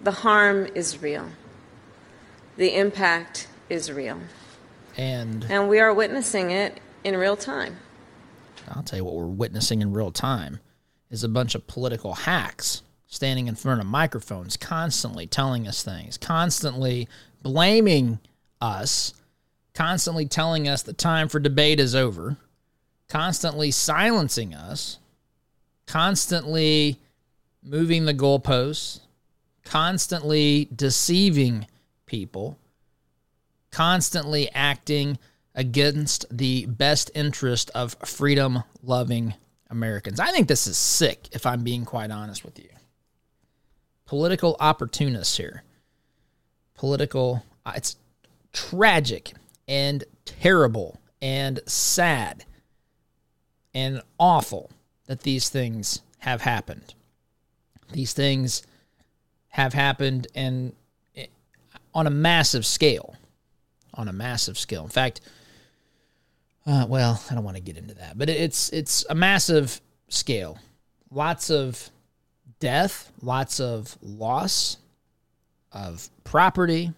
The 0.00 0.10
harm 0.10 0.66
is 0.74 1.02
real 1.02 1.28
the 2.58 2.74
impact 2.74 3.48
is 3.70 3.90
real. 3.90 4.18
And 4.98 5.46
and 5.48 5.68
we 5.68 5.80
are 5.80 5.94
witnessing 5.94 6.50
it 6.50 6.78
in 7.04 7.16
real 7.16 7.36
time. 7.36 7.78
I'll 8.68 8.82
tell 8.82 8.98
you 8.98 9.04
what 9.04 9.14
we're 9.14 9.26
witnessing 9.26 9.80
in 9.80 9.92
real 9.92 10.10
time 10.10 10.60
is 11.08 11.24
a 11.24 11.28
bunch 11.28 11.54
of 11.54 11.66
political 11.66 12.12
hacks 12.12 12.82
standing 13.06 13.46
in 13.46 13.54
front 13.54 13.80
of 13.80 13.86
microphones 13.86 14.58
constantly 14.58 15.26
telling 15.26 15.66
us 15.66 15.82
things, 15.82 16.18
constantly 16.18 17.08
blaming 17.40 18.18
us, 18.60 19.14
constantly 19.78 20.26
telling 20.26 20.68
us 20.68 20.82
the 20.82 20.92
time 20.92 21.28
for 21.28 21.38
debate 21.38 21.78
is 21.78 21.94
over, 21.94 22.36
constantly 23.08 23.70
silencing 23.70 24.52
us, 24.52 24.98
constantly 25.86 26.98
moving 27.62 28.04
the 28.04 28.12
goalposts, 28.12 29.00
constantly 29.64 30.68
deceiving 30.74 31.66
people 32.06 32.58
constantly 33.70 34.50
acting 34.52 35.18
against 35.54 36.24
the 36.36 36.66
best 36.66 37.10
interest 37.14 37.70
of 37.74 37.94
freedom 38.04 38.62
loving 38.82 39.34
Americans. 39.70 40.20
I 40.20 40.30
think 40.32 40.48
this 40.48 40.66
is 40.66 40.76
sick, 40.76 41.28
if 41.32 41.46
I'm 41.46 41.62
being 41.62 41.84
quite 41.84 42.10
honest 42.10 42.44
with 42.44 42.58
you. 42.58 42.68
Political 44.06 44.56
opportunists 44.58 45.36
here. 45.36 45.62
Political, 46.74 47.44
uh, 47.66 47.72
it's 47.76 47.96
tragic 48.52 49.34
and 49.68 50.02
terrible 50.24 50.98
and 51.22 51.60
sad 51.66 52.44
and 53.74 54.02
awful 54.18 54.70
that 55.06 55.20
these 55.20 55.48
things 55.48 56.02
have 56.20 56.40
happened. 56.40 56.94
These 57.92 58.12
things 58.12 58.62
have 59.50 59.74
happened 59.74 60.26
and 60.34 60.72
on 61.94 62.06
a 62.06 62.10
massive 62.10 62.66
scale. 62.66 63.16
On 63.94 64.08
a 64.08 64.12
massive 64.12 64.58
scale. 64.58 64.82
In 64.84 64.90
fact, 64.90 65.20
Uh, 66.66 66.84
well, 66.86 67.18
I 67.30 67.34
don't 67.34 67.44
want 67.44 67.56
to 67.56 67.62
get 67.62 67.78
into 67.78 67.94
that, 67.94 68.18
but 68.18 68.28
it's 68.28 68.68
it's 68.74 69.02
a 69.08 69.14
massive 69.14 69.80
scale. 70.08 70.58
Lots 71.10 71.48
of 71.50 71.88
death, 72.60 73.10
lots 73.22 73.58
of 73.58 73.96
loss 74.02 74.76
of 75.72 76.10
property, 76.24 76.92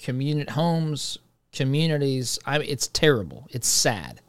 community 0.00 0.50
homes, 0.50 1.18
communities. 1.58 2.38
I 2.46 2.58
it's 2.60 2.86
terrible. 2.86 3.46
It's 3.50 3.68
sad. 3.68 4.20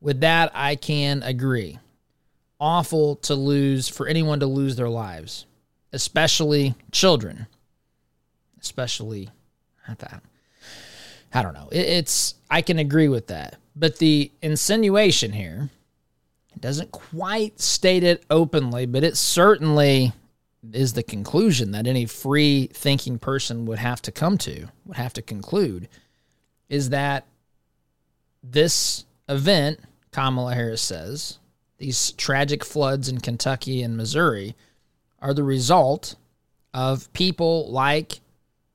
With 0.00 0.20
that, 0.20 0.50
I 0.54 0.76
can 0.76 1.22
agree. 1.22 1.78
Awful 2.58 3.16
to 3.16 3.34
lose 3.34 3.88
for 3.88 4.06
anyone 4.06 4.40
to 4.40 4.46
lose 4.46 4.76
their 4.76 4.88
lives, 4.88 5.46
especially 5.92 6.74
children. 6.92 7.46
Especially, 8.60 9.28
at 9.88 9.98
that. 9.98 10.22
I 11.34 11.42
don't 11.42 11.54
know. 11.54 11.68
It, 11.72 11.86
it's 11.86 12.36
I 12.48 12.62
can 12.62 12.78
agree 12.78 13.08
with 13.08 13.26
that, 13.26 13.56
but 13.74 13.98
the 13.98 14.30
insinuation 14.40 15.32
here 15.32 15.70
doesn't 16.60 16.92
quite 16.92 17.60
state 17.60 18.04
it 18.04 18.22
openly, 18.30 18.86
but 18.86 19.02
it 19.02 19.16
certainly 19.16 20.12
is 20.72 20.92
the 20.92 21.02
conclusion 21.02 21.72
that 21.72 21.88
any 21.88 22.06
free 22.06 22.68
thinking 22.72 23.18
person 23.18 23.66
would 23.66 23.80
have 23.80 24.00
to 24.02 24.12
come 24.12 24.38
to, 24.38 24.68
would 24.84 24.96
have 24.96 25.12
to 25.14 25.22
conclude, 25.22 25.88
is 26.72 26.88
that 26.88 27.26
this 28.42 29.04
event, 29.28 29.78
Kamala 30.10 30.54
Harris 30.54 30.80
says, 30.80 31.38
these 31.76 32.12
tragic 32.12 32.64
floods 32.64 33.10
in 33.10 33.20
Kentucky 33.20 33.82
and 33.82 33.94
Missouri 33.94 34.56
are 35.20 35.34
the 35.34 35.44
result 35.44 36.16
of 36.72 37.12
people 37.12 37.70
like 37.70 38.20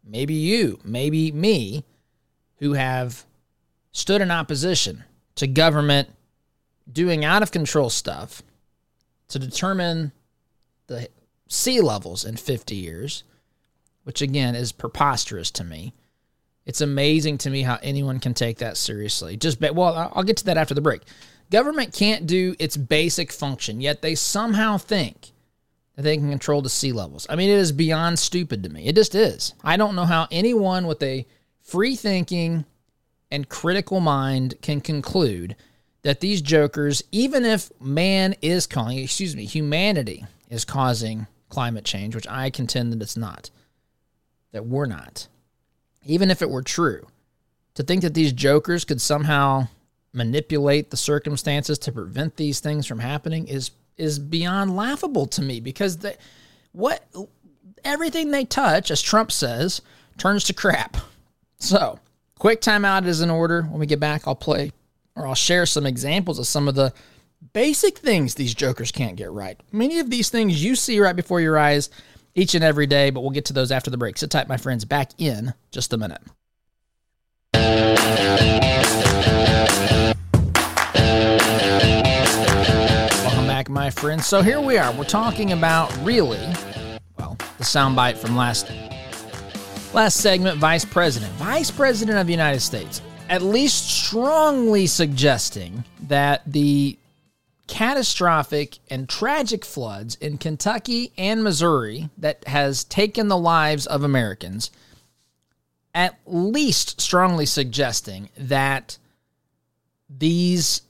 maybe 0.06 0.36
you, 0.36 0.80
maybe 0.84 1.32
me, 1.32 1.84
who 2.58 2.74
have 2.74 3.26
stood 3.92 4.22
in 4.22 4.30
opposition 4.30 5.04
to 5.34 5.48
government 5.48 6.08
doing 6.92 7.26
out 7.26 7.42
of 7.42 7.52
control 7.52 7.90
stuff 7.90 8.44
to 9.30 9.40
determine 9.40 10.12
the 10.86 11.10
sea 11.48 11.82
levels 11.82 12.24
in 12.24 12.38
50 12.38 12.76
years, 12.76 13.24
which 14.04 14.22
again 14.22 14.54
is 14.54 14.72
preposterous 14.72 15.50
to 15.50 15.64
me. 15.64 15.94
It's 16.68 16.82
amazing 16.82 17.38
to 17.40 17.50
me 17.50 17.62
how 17.62 17.80
anyone 17.82 18.20
can 18.20 18.34
take 18.34 18.58
that 18.58 18.76
seriously. 18.76 19.38
Just 19.38 19.62
well, 19.62 20.12
I'll 20.14 20.24
get 20.24 20.36
to 20.38 20.46
that 20.46 20.58
after 20.58 20.74
the 20.74 20.82
break. 20.82 21.02
Government 21.50 21.94
can't 21.94 22.28
do 22.28 22.56
its 22.60 22.76
basic 22.76 23.32
function, 23.32 23.80
yet 23.80 24.02
they 24.02 24.16
somehow 24.16 24.78
think 24.78 25.32
that 25.96 26.02
they 26.02 26.18
can 26.18 26.30
control 26.30 26.62
the 26.62 26.70
sea 26.70 26.92
levels. 26.92 27.26
I 27.30 27.38
mean, 27.38 27.50
it 27.50 27.58
is 27.58 27.72
beyond 27.72 28.20
stupid 28.20 28.64
to 28.64 28.70
me. 28.70 28.86
It 28.86 28.96
just 28.96 29.16
is. 29.16 29.54
I 29.64 29.78
don't 29.78 29.96
know 29.96 30.04
how 30.04 30.28
anyone 30.30 30.88
with 30.88 31.02
a 31.02 31.26
free 31.62 31.96
thinking 31.96 32.66
and 33.32 33.48
critical 33.48 34.02
mind 34.02 34.56
can 34.62 34.82
conclude 34.82 35.56
that 36.02 36.20
these 36.20 36.42
jokers, 36.42 37.02
even 37.14 37.46
if 37.46 37.72
man 37.80 38.36
is 38.42 38.68
calling, 38.68 38.98
excuse 38.98 39.38
me, 39.38 39.46
humanity 39.46 40.26
is 40.50 40.66
causing 40.66 41.28
climate 41.48 41.86
change, 41.86 42.14
which 42.14 42.28
I 42.28 42.50
contend 42.50 42.92
that 42.92 43.02
it's 43.02 43.18
not, 43.18 43.52
that 44.52 44.66
we're 44.66 44.86
not, 44.86 45.30
even 46.08 46.32
if 46.32 46.42
it 46.42 46.50
were 46.50 46.62
true, 46.62 47.06
to 47.76 47.84
think 47.84 48.02
that 48.02 48.14
these 48.14 48.34
jokers 48.34 48.86
could 48.86 49.02
somehow 49.02 49.68
manipulate 50.14 50.90
the 50.90 50.98
circumstances 50.98 51.78
to 51.78 51.92
prevent 51.92 52.36
these 52.38 52.60
things 52.60 52.88
from 52.88 53.00
happening 53.00 53.48
is 53.48 53.72
is 53.98 54.20
beyond 54.20 54.76
laughable 54.76 55.26
to 55.26 55.42
me 55.42 55.60
because 55.60 56.06
what 56.72 57.04
everything 57.84 58.30
they 58.30 58.46
touch, 58.46 58.92
as 58.92 59.02
Trump 59.02 59.32
says, 59.32 59.82
turns 60.18 60.44
to 60.44 60.54
crap. 60.54 60.98
So, 61.60 62.00
quick 62.38 62.62
timeout 62.62 63.08
is 63.08 63.22
in 63.22 63.32
order. 63.32 63.64
When 63.64 63.80
we 63.80 63.88
get 63.88 64.00
back, 64.00 64.28
I'll 64.28 64.36
play 64.36 64.72
or 65.16 65.26
I'll 65.26 65.36
share 65.36 65.66
some 65.66 65.88
examples 65.88 66.38
of 66.38 66.46
some 66.46 66.68
of 66.68 66.76
the 66.76 66.94
basic 67.54 67.98
things 67.98 68.36
these 68.36 68.54
jokers 68.54 68.92
can't 68.92 69.16
get 69.16 69.32
right. 69.32 69.60
Many 69.72 70.00
of 70.00 70.12
these 70.12 70.30
things 70.30 70.64
you 70.64 70.76
see 70.76 71.00
right 71.00 71.16
before 71.16 71.42
your 71.42 71.58
eyes 71.58 71.90
each 72.38 72.56
and 72.56 72.64
every 72.64 72.86
day, 72.86 73.10
but 73.10 73.22
we'll 73.22 73.32
get 73.32 73.46
to 73.46 73.54
those 73.54 73.72
after 73.72 73.90
the 73.90 73.98
break. 73.98 74.18
Sit 74.18 74.30
tight, 74.30 74.48
my 74.48 74.58
friends. 74.58 74.86
Back 74.86 75.12
in 75.18 75.54
just 75.72 75.92
a 75.92 75.98
minute. 75.98 76.22
Welcome 83.24 83.48
back, 83.48 83.70
my 83.70 83.90
friends. 83.90 84.28
So 84.28 84.42
here 84.42 84.62
we 84.62 84.78
are. 84.78 84.94
We're 84.94 85.04
talking 85.04 85.52
about 85.52 85.92
really, 86.06 86.38
well, 87.18 87.36
the 87.58 87.64
soundbite 87.64 88.18
from 88.18 88.36
last 88.36 88.72
last 89.94 90.18
segment, 90.18 90.60
Vice 90.60 90.86
President. 90.86 91.32
Vice 91.34 91.72
President 91.72 92.20
of 92.20 92.28
the 92.28 92.34
United 92.34 92.60
States 92.60 93.02
at 93.30 93.42
least 93.42 93.90
strongly 93.90 94.88
suggesting 94.88 95.84
that 96.04 96.42
the 96.46 96.98
catastrophic 97.68 98.80
and 98.90 99.08
tragic 99.08 99.66
floods 99.66 100.16
in 100.16 100.38
Kentucky 100.38 101.12
and 101.18 101.44
Missouri 101.44 102.10
that 102.18 102.48
has 102.48 102.84
taken 102.84 103.28
the 103.28 103.38
lives 103.38 103.86
of 103.86 104.04
Americans, 104.04 104.72
at 105.94 106.18
least 106.26 107.02
strongly 107.02 107.46
suggesting 107.46 108.30
that 108.38 108.98
these 110.10 110.82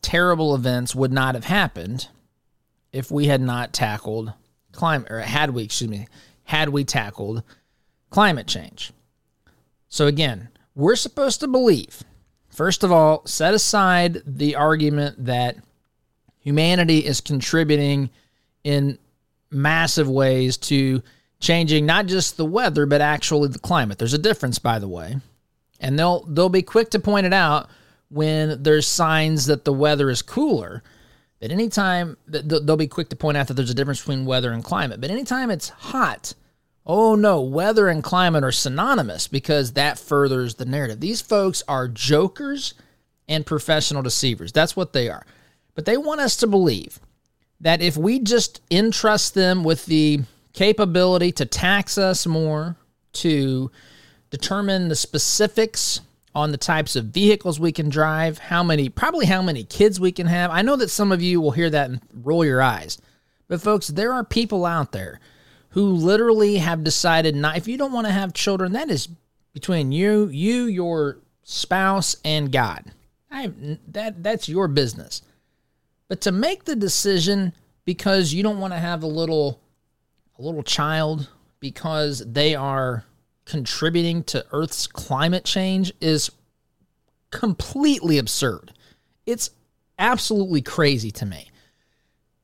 terrible 0.00 0.54
events 0.54 0.94
would 0.94 1.12
not 1.12 1.34
have 1.34 1.44
happened 1.44 2.08
if 2.92 3.10
we 3.10 3.26
had 3.26 3.40
not 3.40 3.72
tackled 3.72 4.32
climate, 4.72 5.10
or 5.10 5.20
had 5.20 5.50
we, 5.50 5.64
excuse 5.64 5.90
me, 5.90 6.08
had 6.44 6.68
we 6.70 6.84
tackled 6.84 7.42
climate 8.10 8.46
change. 8.46 8.92
So 9.88 10.06
again, 10.06 10.48
we're 10.74 10.96
supposed 10.96 11.40
to 11.40 11.48
believe, 11.48 12.02
first 12.48 12.82
of 12.82 12.90
all, 12.90 13.26
set 13.26 13.54
aside 13.54 14.22
the 14.26 14.56
argument 14.56 15.24
that 15.26 15.56
humanity 16.42 16.98
is 16.98 17.20
contributing 17.20 18.10
in 18.64 18.98
massive 19.50 20.08
ways 20.08 20.56
to 20.56 21.02
changing 21.40 21.84
not 21.84 22.06
just 22.06 22.36
the 22.36 22.44
weather 22.44 22.86
but 22.86 23.00
actually 23.00 23.48
the 23.48 23.58
climate. 23.58 23.98
There's 23.98 24.14
a 24.14 24.18
difference 24.18 24.58
by 24.58 24.78
the 24.78 24.88
way. 24.88 25.16
And 25.80 25.98
they'll 25.98 26.24
they'll 26.26 26.48
be 26.48 26.62
quick 26.62 26.90
to 26.90 27.00
point 27.00 27.26
it 27.26 27.32
out 27.32 27.68
when 28.08 28.62
there's 28.62 28.86
signs 28.86 29.46
that 29.46 29.64
the 29.64 29.72
weather 29.72 30.10
is 30.10 30.22
cooler. 30.22 30.82
But 31.40 31.50
anytime 31.50 32.16
they'll 32.28 32.76
be 32.76 32.86
quick 32.86 33.08
to 33.08 33.16
point 33.16 33.36
out 33.36 33.48
that 33.48 33.54
there's 33.54 33.70
a 33.70 33.74
difference 33.74 34.00
between 34.00 34.26
weather 34.26 34.52
and 34.52 34.62
climate. 34.62 35.00
But 35.00 35.10
anytime 35.10 35.50
it's 35.50 35.70
hot, 35.70 36.34
oh 36.86 37.16
no, 37.16 37.40
weather 37.40 37.88
and 37.88 38.04
climate 38.04 38.44
are 38.44 38.52
synonymous 38.52 39.26
because 39.26 39.72
that 39.72 39.98
furthers 39.98 40.54
the 40.54 40.64
narrative. 40.64 41.00
These 41.00 41.20
folks 41.20 41.62
are 41.66 41.88
jokers 41.88 42.74
and 43.28 43.44
professional 43.44 44.02
deceivers. 44.02 44.52
That's 44.52 44.76
what 44.76 44.92
they 44.92 45.08
are. 45.08 45.26
But 45.74 45.84
they 45.84 45.96
want 45.96 46.20
us 46.20 46.36
to 46.38 46.46
believe 46.46 47.00
that 47.60 47.80
if 47.80 47.96
we 47.96 48.18
just 48.18 48.60
entrust 48.70 49.34
them 49.34 49.64
with 49.64 49.86
the 49.86 50.20
capability 50.52 51.32
to 51.32 51.46
tax 51.46 51.96
us 51.96 52.26
more, 52.26 52.76
to 53.14 53.70
determine 54.30 54.88
the 54.88 54.96
specifics 54.96 56.00
on 56.34 56.50
the 56.50 56.56
types 56.56 56.96
of 56.96 57.06
vehicles 57.06 57.60
we 57.60 57.72
can 57.72 57.88
drive, 57.88 58.38
how 58.38 58.62
many, 58.62 58.88
probably 58.88 59.26
how 59.26 59.42
many 59.42 59.64
kids 59.64 60.00
we 60.00 60.12
can 60.12 60.26
have. 60.26 60.50
I 60.50 60.62
know 60.62 60.76
that 60.76 60.88
some 60.88 61.12
of 61.12 61.22
you 61.22 61.40
will 61.40 61.50
hear 61.50 61.70
that 61.70 61.90
and 61.90 62.00
roll 62.14 62.44
your 62.44 62.62
eyes. 62.62 63.00
But 63.48 63.60
folks, 63.60 63.88
there 63.88 64.12
are 64.12 64.24
people 64.24 64.64
out 64.64 64.92
there 64.92 65.20
who 65.70 65.92
literally 65.92 66.56
have 66.56 66.84
decided 66.84 67.34
not 67.34 67.56
if 67.56 67.68
you 67.68 67.76
don't 67.76 67.92
want 67.92 68.06
to 68.06 68.12
have 68.12 68.32
children, 68.32 68.72
that 68.72 68.90
is 68.90 69.08
between 69.52 69.92
you, 69.92 70.28
you, 70.28 70.64
your 70.64 71.18
spouse, 71.42 72.16
and 72.24 72.50
God. 72.50 72.92
I 73.30 73.52
that 73.88 74.22
that's 74.22 74.48
your 74.48 74.68
business. 74.68 75.22
But 76.12 76.20
to 76.20 76.30
make 76.30 76.64
the 76.64 76.76
decision 76.76 77.54
because 77.86 78.34
you 78.34 78.42
don't 78.42 78.60
want 78.60 78.74
to 78.74 78.78
have 78.78 79.02
a 79.02 79.06
little 79.06 79.62
a 80.38 80.42
little 80.42 80.62
child 80.62 81.30
because 81.58 82.22
they 82.30 82.54
are 82.54 83.06
contributing 83.46 84.22
to 84.24 84.44
Earth's 84.52 84.86
climate 84.86 85.46
change 85.46 85.90
is 86.02 86.30
completely 87.30 88.18
absurd. 88.18 88.74
It's 89.24 89.52
absolutely 89.98 90.60
crazy 90.60 91.10
to 91.12 91.24
me. 91.24 91.48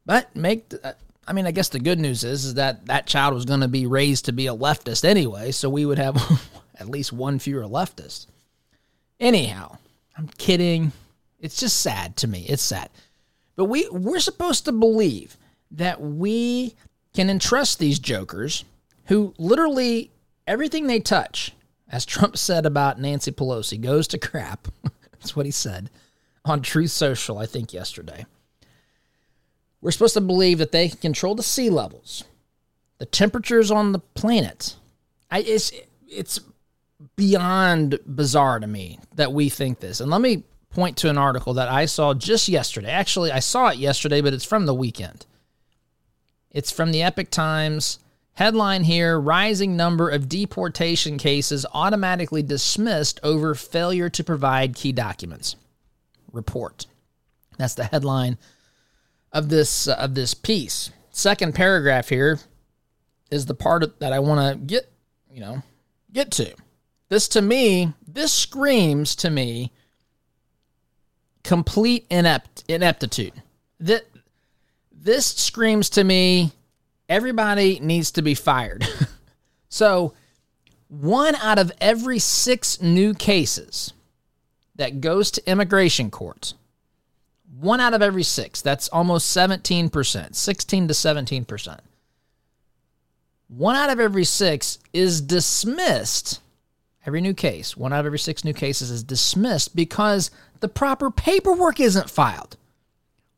But 0.06 0.34
make 0.34 0.72
uh, 0.82 0.94
I 1.26 1.34
mean, 1.34 1.44
I 1.44 1.50
guess 1.50 1.68
the 1.68 1.78
good 1.78 1.98
news 1.98 2.24
is 2.24 2.46
is 2.46 2.54
that 2.54 2.86
that 2.86 3.06
child 3.06 3.34
was 3.34 3.44
going 3.44 3.60
to 3.60 3.68
be 3.68 3.84
raised 3.84 4.24
to 4.24 4.32
be 4.32 4.46
a 4.46 4.56
leftist 4.56 5.04
anyway, 5.04 5.50
so 5.50 5.68
we 5.68 5.84
would 5.84 5.98
have 5.98 6.16
at 6.74 6.88
least 6.88 7.12
one 7.12 7.38
fewer 7.38 7.64
leftist. 7.64 8.28
Anyhow, 9.20 9.76
I'm 10.16 10.28
kidding. 10.38 10.92
It's 11.38 11.60
just 11.60 11.82
sad 11.82 12.16
to 12.16 12.26
me. 12.26 12.46
It's 12.48 12.62
sad. 12.62 12.88
But 13.58 13.64
we 13.64 13.88
we're 13.90 14.20
supposed 14.20 14.66
to 14.66 14.72
believe 14.72 15.36
that 15.72 16.00
we 16.00 16.76
can 17.12 17.28
entrust 17.28 17.80
these 17.80 17.98
jokers 17.98 18.64
who 19.06 19.34
literally 19.36 20.12
everything 20.46 20.86
they 20.86 21.00
touch, 21.00 21.52
as 21.90 22.06
Trump 22.06 22.36
said 22.36 22.66
about 22.66 23.00
Nancy 23.00 23.32
Pelosi, 23.32 23.80
goes 23.80 24.06
to 24.08 24.18
crap. 24.18 24.68
That's 25.10 25.34
what 25.34 25.44
he 25.44 25.50
said 25.50 25.90
on 26.44 26.62
Truth 26.62 26.92
Social, 26.92 27.36
I 27.36 27.46
think, 27.46 27.72
yesterday. 27.72 28.26
We're 29.80 29.90
supposed 29.90 30.14
to 30.14 30.20
believe 30.20 30.58
that 30.58 30.70
they 30.70 30.90
can 30.90 30.98
control 30.98 31.34
the 31.34 31.42
sea 31.42 31.68
levels, 31.68 32.22
the 32.98 33.06
temperatures 33.06 33.72
on 33.72 33.90
the 33.90 33.98
planet. 33.98 34.76
I, 35.32 35.40
it's 35.40 35.72
it's 36.06 36.38
beyond 37.16 37.98
bizarre 38.06 38.60
to 38.60 38.68
me 38.68 39.00
that 39.16 39.32
we 39.32 39.48
think 39.48 39.80
this. 39.80 40.00
And 40.00 40.12
let 40.12 40.20
me 40.20 40.44
point 40.78 40.96
to 40.96 41.10
an 41.10 41.18
article 41.18 41.54
that 41.54 41.68
I 41.68 41.86
saw 41.86 42.14
just 42.14 42.48
yesterday. 42.48 42.90
Actually, 42.90 43.32
I 43.32 43.40
saw 43.40 43.66
it 43.70 43.78
yesterday, 43.78 44.20
but 44.20 44.32
it's 44.32 44.44
from 44.44 44.64
the 44.64 44.72
weekend. 44.74 45.26
It's 46.52 46.70
from 46.70 46.92
the 46.92 47.02
Epoch 47.02 47.30
Times. 47.30 47.98
Headline 48.34 48.84
here 48.84 49.18
Rising 49.18 49.76
number 49.76 50.08
of 50.08 50.28
deportation 50.28 51.18
cases 51.18 51.66
automatically 51.74 52.44
dismissed 52.44 53.18
over 53.24 53.56
failure 53.56 54.08
to 54.08 54.22
provide 54.22 54.76
key 54.76 54.92
documents. 54.92 55.56
Report. 56.30 56.86
That's 57.56 57.74
the 57.74 57.86
headline 57.86 58.38
of 59.32 59.48
this 59.48 59.88
uh, 59.88 59.94
of 59.94 60.14
this 60.14 60.32
piece. 60.32 60.92
Second 61.10 61.56
paragraph 61.56 62.08
here 62.08 62.38
is 63.32 63.46
the 63.46 63.54
part 63.54 63.98
that 63.98 64.12
I 64.12 64.20
want 64.20 64.52
to 64.52 64.64
get, 64.64 64.92
you 65.28 65.40
know, 65.40 65.64
get 66.12 66.30
to. 66.32 66.54
This 67.08 67.26
to 67.30 67.42
me, 67.42 67.94
this 68.06 68.32
screams 68.32 69.16
to 69.16 69.28
me 69.28 69.72
complete 71.48 72.04
inept 72.10 72.62
ineptitude. 72.68 73.32
That 73.80 74.04
this 74.92 75.24
screams 75.24 75.88
to 75.90 76.04
me 76.04 76.52
everybody 77.08 77.80
needs 77.80 78.10
to 78.12 78.22
be 78.22 78.34
fired. 78.34 78.86
so, 79.70 80.12
one 80.88 81.34
out 81.36 81.58
of 81.58 81.72
every 81.80 82.18
6 82.18 82.82
new 82.82 83.14
cases 83.14 83.94
that 84.76 85.00
goes 85.00 85.30
to 85.30 85.50
immigration 85.50 86.10
courts, 86.10 86.52
one 87.58 87.80
out 87.80 87.94
of 87.94 88.02
every 88.02 88.24
6, 88.24 88.60
that's 88.60 88.88
almost 88.90 89.34
17%, 89.34 90.34
16 90.34 90.88
to 90.88 90.94
17%. 90.94 91.78
One 93.48 93.74
out 93.74 93.88
of 93.88 93.98
every 93.98 94.24
6 94.24 94.78
is 94.92 95.22
dismissed 95.22 96.42
every 97.08 97.20
new 97.22 97.34
case, 97.34 97.76
one 97.76 97.92
out 97.92 98.00
of 98.00 98.06
every 98.06 98.18
six 98.18 98.44
new 98.44 98.52
cases 98.52 98.90
is 98.90 99.02
dismissed 99.02 99.74
because 99.74 100.30
the 100.60 100.68
proper 100.68 101.10
paperwork 101.10 101.80
isn't 101.80 102.10
filed. 102.10 102.56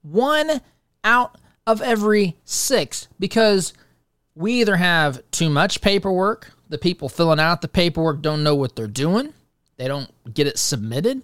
One 0.02 0.60
out 1.04 1.38
of 1.66 1.80
every 1.80 2.36
six 2.44 3.06
because 3.20 3.72
we 4.34 4.54
either 4.60 4.76
have 4.76 5.22
too 5.30 5.48
much 5.48 5.80
paperwork, 5.80 6.50
the 6.68 6.78
people 6.78 7.08
filling 7.08 7.38
out 7.38 7.62
the 7.62 7.68
paperwork 7.68 8.20
don't 8.22 8.42
know 8.42 8.56
what 8.56 8.74
they're 8.74 8.88
doing, 8.88 9.32
they 9.76 9.86
don't 9.86 10.10
get 10.34 10.48
it 10.48 10.58
submitted. 10.58 11.22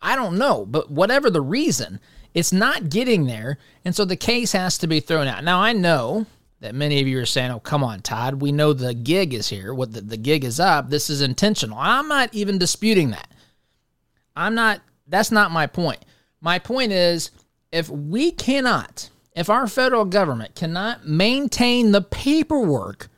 I 0.00 0.16
don't 0.16 0.38
know, 0.38 0.64
but 0.64 0.90
whatever 0.90 1.28
the 1.28 1.42
reason, 1.42 2.00
it's 2.32 2.52
not 2.52 2.88
getting 2.88 3.26
there. 3.26 3.58
And 3.84 3.94
so 3.94 4.06
the 4.06 4.16
case 4.16 4.52
has 4.52 4.78
to 4.78 4.86
be 4.86 5.00
thrown 5.00 5.26
out. 5.26 5.44
Now, 5.44 5.60
I 5.60 5.74
know 5.74 6.26
that 6.60 6.74
many 6.74 7.00
of 7.00 7.06
you 7.06 7.20
are 7.20 7.26
saying, 7.26 7.50
oh, 7.50 7.60
come 7.60 7.84
on, 7.84 8.00
Todd. 8.00 8.40
We 8.40 8.50
know 8.52 8.72
the 8.72 8.94
gig 8.94 9.34
is 9.34 9.48
here. 9.48 9.74
What 9.74 9.92
the, 9.92 10.00
the 10.00 10.16
gig 10.16 10.44
is 10.44 10.58
up. 10.58 10.88
This 10.88 11.10
is 11.10 11.20
intentional. 11.20 11.78
I'm 11.78 12.08
not 12.08 12.32
even 12.32 12.58
disputing 12.58 13.10
that. 13.10 13.28
I'm 14.34 14.54
not, 14.54 14.80
that's 15.06 15.30
not 15.30 15.50
my 15.50 15.66
point. 15.66 16.04
My 16.40 16.58
point 16.58 16.92
is 16.92 17.30
if 17.72 17.90
we 17.90 18.30
cannot, 18.30 19.10
if 19.34 19.50
our 19.50 19.66
federal 19.66 20.04
government 20.06 20.54
cannot 20.54 21.06
maintain 21.06 21.92
the 21.92 22.02
paperwork 22.02 23.08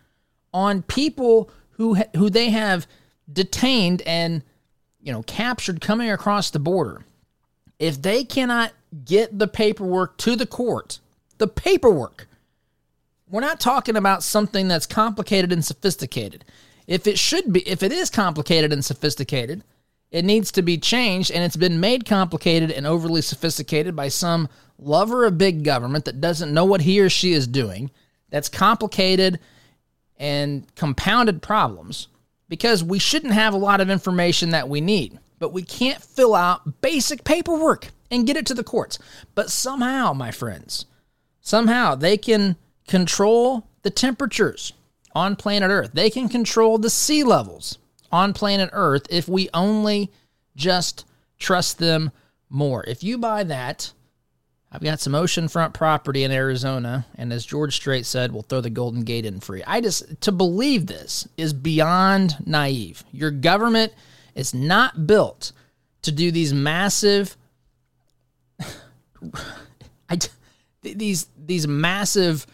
on 0.52 0.82
people 0.82 1.50
who, 1.72 1.94
who 2.16 2.30
they 2.30 2.50
have 2.50 2.86
detained 3.32 4.02
and, 4.02 4.42
you 5.00 5.12
know, 5.12 5.22
captured 5.22 5.80
coming 5.80 6.10
across 6.10 6.50
the 6.50 6.58
border, 6.58 7.04
if 7.78 8.02
they 8.02 8.24
cannot 8.24 8.72
get 9.04 9.38
the 9.38 9.46
paperwork 9.46 10.16
to 10.18 10.34
the 10.34 10.46
court, 10.46 10.98
the 11.38 11.46
paperwork, 11.46 12.26
we're 13.30 13.40
not 13.40 13.60
talking 13.60 13.96
about 13.96 14.22
something 14.22 14.68
that's 14.68 14.86
complicated 14.86 15.52
and 15.52 15.64
sophisticated. 15.64 16.44
If 16.86 17.06
it 17.06 17.18
should 17.18 17.52
be, 17.52 17.60
if 17.68 17.82
it 17.82 17.92
is 17.92 18.10
complicated 18.10 18.72
and 18.72 18.84
sophisticated, 18.84 19.62
it 20.10 20.24
needs 20.24 20.50
to 20.52 20.62
be 20.62 20.78
changed, 20.78 21.30
and 21.30 21.44
it's 21.44 21.56
been 21.56 21.80
made 21.80 22.06
complicated 22.06 22.70
and 22.70 22.86
overly 22.86 23.20
sophisticated 23.20 23.94
by 23.94 24.08
some 24.08 24.48
lover 24.78 25.26
of 25.26 25.36
big 25.36 25.64
government 25.64 26.06
that 26.06 26.20
doesn't 26.20 26.54
know 26.54 26.64
what 26.64 26.80
he 26.80 27.00
or 27.00 27.10
she 27.10 27.32
is 27.32 27.46
doing, 27.46 27.90
that's 28.30 28.48
complicated 28.48 29.38
and 30.16 30.66
compounded 30.76 31.42
problems 31.42 32.08
because 32.48 32.82
we 32.82 32.98
shouldn't 32.98 33.34
have 33.34 33.52
a 33.52 33.58
lot 33.58 33.80
of 33.80 33.90
information 33.90 34.50
that 34.50 34.68
we 34.68 34.80
need, 34.80 35.18
but 35.38 35.52
we 35.52 35.62
can't 35.62 36.02
fill 36.02 36.34
out 36.34 36.80
basic 36.80 37.24
paperwork 37.24 37.88
and 38.10 38.26
get 38.26 38.36
it 38.36 38.46
to 38.46 38.54
the 38.54 38.64
courts. 38.64 38.98
But 39.34 39.50
somehow, 39.50 40.14
my 40.14 40.30
friends, 40.30 40.86
somehow 41.40 41.94
they 41.94 42.16
can 42.16 42.56
control 42.88 43.68
the 43.82 43.90
temperatures 43.90 44.72
on 45.14 45.36
planet 45.36 45.70
Earth. 45.70 45.90
They 45.94 46.10
can 46.10 46.28
control 46.28 46.78
the 46.78 46.90
sea 46.90 47.22
levels 47.22 47.78
on 48.10 48.32
planet 48.32 48.70
Earth 48.72 49.06
if 49.10 49.28
we 49.28 49.48
only 49.54 50.10
just 50.56 51.04
trust 51.38 51.78
them 51.78 52.10
more. 52.50 52.84
If 52.86 53.04
you 53.04 53.18
buy 53.18 53.44
that, 53.44 53.92
I've 54.70 54.82
got 54.82 55.00
some 55.00 55.14
oceanfront 55.14 55.72
property 55.72 56.24
in 56.24 56.30
Arizona, 56.30 57.06
and 57.14 57.32
as 57.32 57.46
George 57.46 57.74
Strait 57.74 58.04
said, 58.04 58.32
we'll 58.32 58.42
throw 58.42 58.60
the 58.60 58.68
Golden 58.68 59.02
Gate 59.02 59.24
in 59.24 59.40
free. 59.40 59.62
I 59.66 59.80
just, 59.80 60.20
to 60.22 60.32
believe 60.32 60.86
this 60.86 61.26
is 61.36 61.52
beyond 61.52 62.36
naive. 62.46 63.02
Your 63.12 63.30
government 63.30 63.94
is 64.34 64.52
not 64.52 65.06
built 65.06 65.52
to 66.02 66.12
do 66.12 66.30
these 66.30 66.52
massive, 66.52 67.36
I, 70.10 70.18
these, 70.82 71.28
these 71.36 71.66
massive 71.66 72.46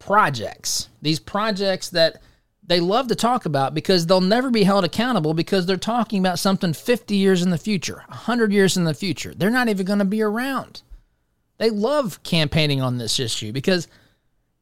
projects, 0.00 0.88
these 1.00 1.20
projects 1.20 1.90
that 1.90 2.20
they 2.66 2.80
love 2.80 3.08
to 3.08 3.14
talk 3.14 3.46
about 3.46 3.74
because 3.74 4.06
they'll 4.06 4.20
never 4.20 4.50
be 4.50 4.64
held 4.64 4.84
accountable 4.84 5.34
because 5.34 5.66
they're 5.66 5.76
talking 5.76 6.18
about 6.18 6.38
something 6.38 6.72
50 6.72 7.14
years 7.14 7.42
in 7.42 7.50
the 7.50 7.58
future, 7.58 8.02
100 8.08 8.52
years 8.52 8.76
in 8.76 8.84
the 8.84 8.94
future. 8.94 9.34
They're 9.34 9.50
not 9.50 9.68
even 9.68 9.86
going 9.86 9.98
to 10.00 10.04
be 10.04 10.22
around. 10.22 10.82
They 11.58 11.70
love 11.70 12.22
campaigning 12.22 12.80
on 12.80 12.98
this 12.98 13.20
issue 13.20 13.52
because 13.52 13.86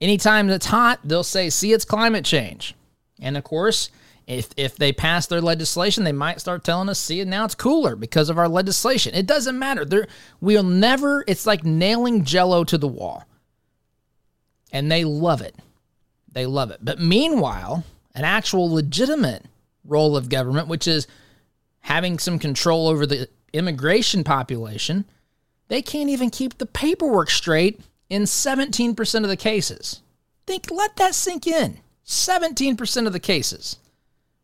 anytime 0.01 0.51
it's 0.51 0.67
hot, 0.67 1.01
they'll 1.05 1.23
say, 1.23 1.51
see, 1.51 1.73
it's 1.73 1.85
climate 1.85 2.25
change. 2.25 2.75
And 3.21 3.37
of 3.37 3.45
course, 3.45 3.91
if, 4.27 4.49
if 4.57 4.77
they 4.77 4.93
pass 4.93 5.27
their 5.27 5.41
legislation, 5.41 6.05
they 6.05 6.13
might 6.13 6.41
start 6.41 6.65
telling 6.65 6.89
us, 6.89 6.99
see, 6.99 7.23
now 7.25 7.45
it's 7.45 7.55
cooler 7.55 7.95
because 7.95 8.31
of 8.31 8.39
our 8.39 8.49
legislation. 8.49 9.15
It 9.15 9.27
doesn't 9.27 9.59
matter. 9.59 9.85
They're, 9.85 10.09
we'll 10.41 10.63
never, 10.63 11.25
it's 11.29 11.47
like 11.47 11.63
nailing 11.63 12.25
jello 12.25 12.65
to 12.65 12.79
the 12.79 12.89
wall 12.89 13.28
and 14.73 14.91
they 14.91 15.05
love 15.05 15.41
it. 15.41 15.57
They 16.33 16.47
love 16.47 16.71
it. 16.71 16.81
But 16.83 17.01
meanwhile, 17.01 17.85
an 18.15 18.25
actual 18.25 18.73
legitimate 18.73 19.45
role 19.85 20.17
of 20.17 20.29
government, 20.29 20.69
which 20.69 20.87
is 20.87 21.07
having 21.81 22.19
some 22.19 22.39
control 22.39 22.89
over 22.89 23.07
the 23.07 23.29
immigration 23.53 24.25
population, 24.25 25.05
they 25.69 25.83
can't 25.83 26.11
even 26.11 26.31
keep 26.31 26.59
the 26.59 26.67
paperwork 26.67 27.31
straight 27.31 27.81
in 28.11 28.23
17% 28.23 29.23
of 29.23 29.29
the 29.29 29.37
cases. 29.37 30.01
Think, 30.47 30.71
let 30.71 30.97
that 30.97 31.15
sink 31.15 31.47
in. 31.47 31.79
17% 32.07 33.07
of 33.07 33.13
the 33.13 33.21
cases. 33.21 33.77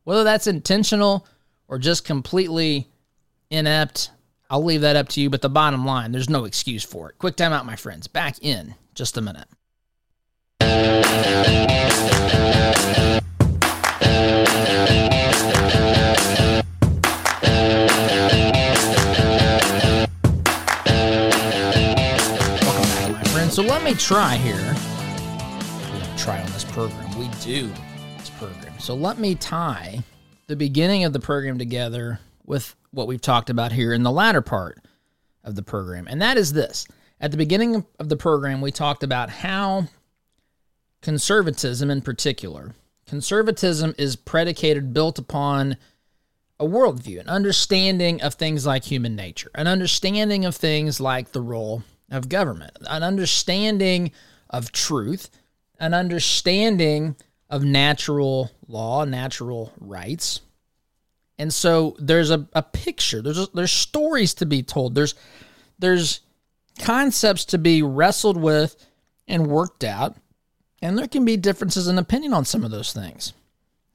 Whether 0.05 0.25
that's 0.25 0.47
intentional 0.47 1.27
or 1.67 1.79
just 1.79 2.05
completely 2.05 2.89
inept, 3.51 4.11
I'll 4.51 4.65
leave 4.65 4.83
that 4.83 4.97
up 4.97 5.09
to 5.11 5.21
you. 5.21 5.31
But 5.31 5.41
the 5.41 5.49
bottom 5.49 5.87
line, 5.87 6.13
there's 6.13 6.29
no 6.29 6.45
excuse 6.45 6.85
for 6.85 7.09
it. 7.09 7.19
Quick 7.19 7.37
time 7.37 7.53
out, 7.53 7.65
my 7.65 7.77
friends. 7.77 8.07
Back 8.07 8.37
in 8.43 8.75
just 8.95 9.17
a 9.17 9.23
minute. 9.23 9.49
So 23.55 23.63
let 23.63 23.85
me 23.85 23.95
try 23.95 24.35
here. 24.35 24.75
We 25.93 26.01
don't 26.01 26.19
try 26.19 26.41
on 26.41 26.47
this 26.47 26.65
program. 26.65 27.17
We 27.17 27.29
do 27.41 27.71
this 28.19 28.29
program. 28.31 28.77
So 28.81 28.97
let 28.97 29.21
me 29.21 29.37
tie 29.37 30.03
the 30.49 30.57
beginning 30.57 31.05
of 31.05 31.13
the 31.13 31.21
program 31.21 31.57
together 31.57 32.19
with 32.45 32.75
what 32.91 33.07
we've 33.07 33.21
talked 33.21 33.51
about 33.51 33.71
here 33.71 33.93
in 33.93 34.03
the 34.03 34.11
latter 34.11 34.41
part 34.41 34.85
of 35.45 35.55
the 35.55 35.63
program. 35.63 36.09
And 36.09 36.21
that 36.21 36.37
is 36.37 36.53
this. 36.53 36.89
At 37.21 37.31
the 37.31 37.37
beginning 37.37 37.87
of 38.01 38.09
the 38.09 38.17
program, 38.17 38.61
we 38.61 38.73
talked 38.73 39.05
about 39.05 39.31
how 39.31 39.87
conservatism 41.05 41.91
in 41.91 42.01
particular, 42.01 42.75
conservatism 43.07 43.95
is 43.99 44.17
predicated, 44.17 44.95
built 44.95 45.19
upon 45.19 45.77
a 46.59 46.65
worldview, 46.65 47.21
an 47.21 47.29
understanding 47.29 48.23
of 48.23 48.35
things 48.35 48.65
like 48.65 48.85
human 48.85 49.15
nature, 49.15 49.51
an 49.55 49.67
understanding 49.67 50.47
of 50.47 50.57
things 50.57 51.01
like 51.01 51.33
the 51.33 51.43
role 51.43 51.83
of 52.11 52.31
government, 52.31 52.75
an 52.89 53.03
understanding 53.03 54.13
of 54.49 54.73
truth, 54.73 55.29
an 55.79 55.93
understanding 55.93 57.17
of 57.51 57.63
natural 57.63 58.51
law, 58.67 59.05
natural 59.05 59.75
rights. 59.79 60.41
And 61.39 61.53
so 61.53 61.97
there's 61.99 62.31
a, 62.31 62.49
a 62.55 62.63
picture, 62.63 63.21
there's 63.21 63.39
a, 63.39 63.49
there's 63.53 63.73
stories 63.73 64.33
to 64.35 64.47
be 64.47 64.63
told. 64.63 64.95
There's 64.95 65.15
there's 65.79 66.21
concepts 66.79 67.45
to 67.47 67.59
be 67.59 67.83
wrestled 67.83 68.39
with 68.39 68.75
and 69.29 69.49
worked 69.49 69.85
out 69.85 70.17
and 70.83 70.99
there 70.99 71.09
can 71.09 71.25
be 71.25 71.37
differences 71.37 71.89
in 71.89 71.99
opinion 71.99 72.33
on 72.35 72.45
some 72.45 72.65
of 72.65 72.71
those 72.71 72.93
things. 72.93 73.33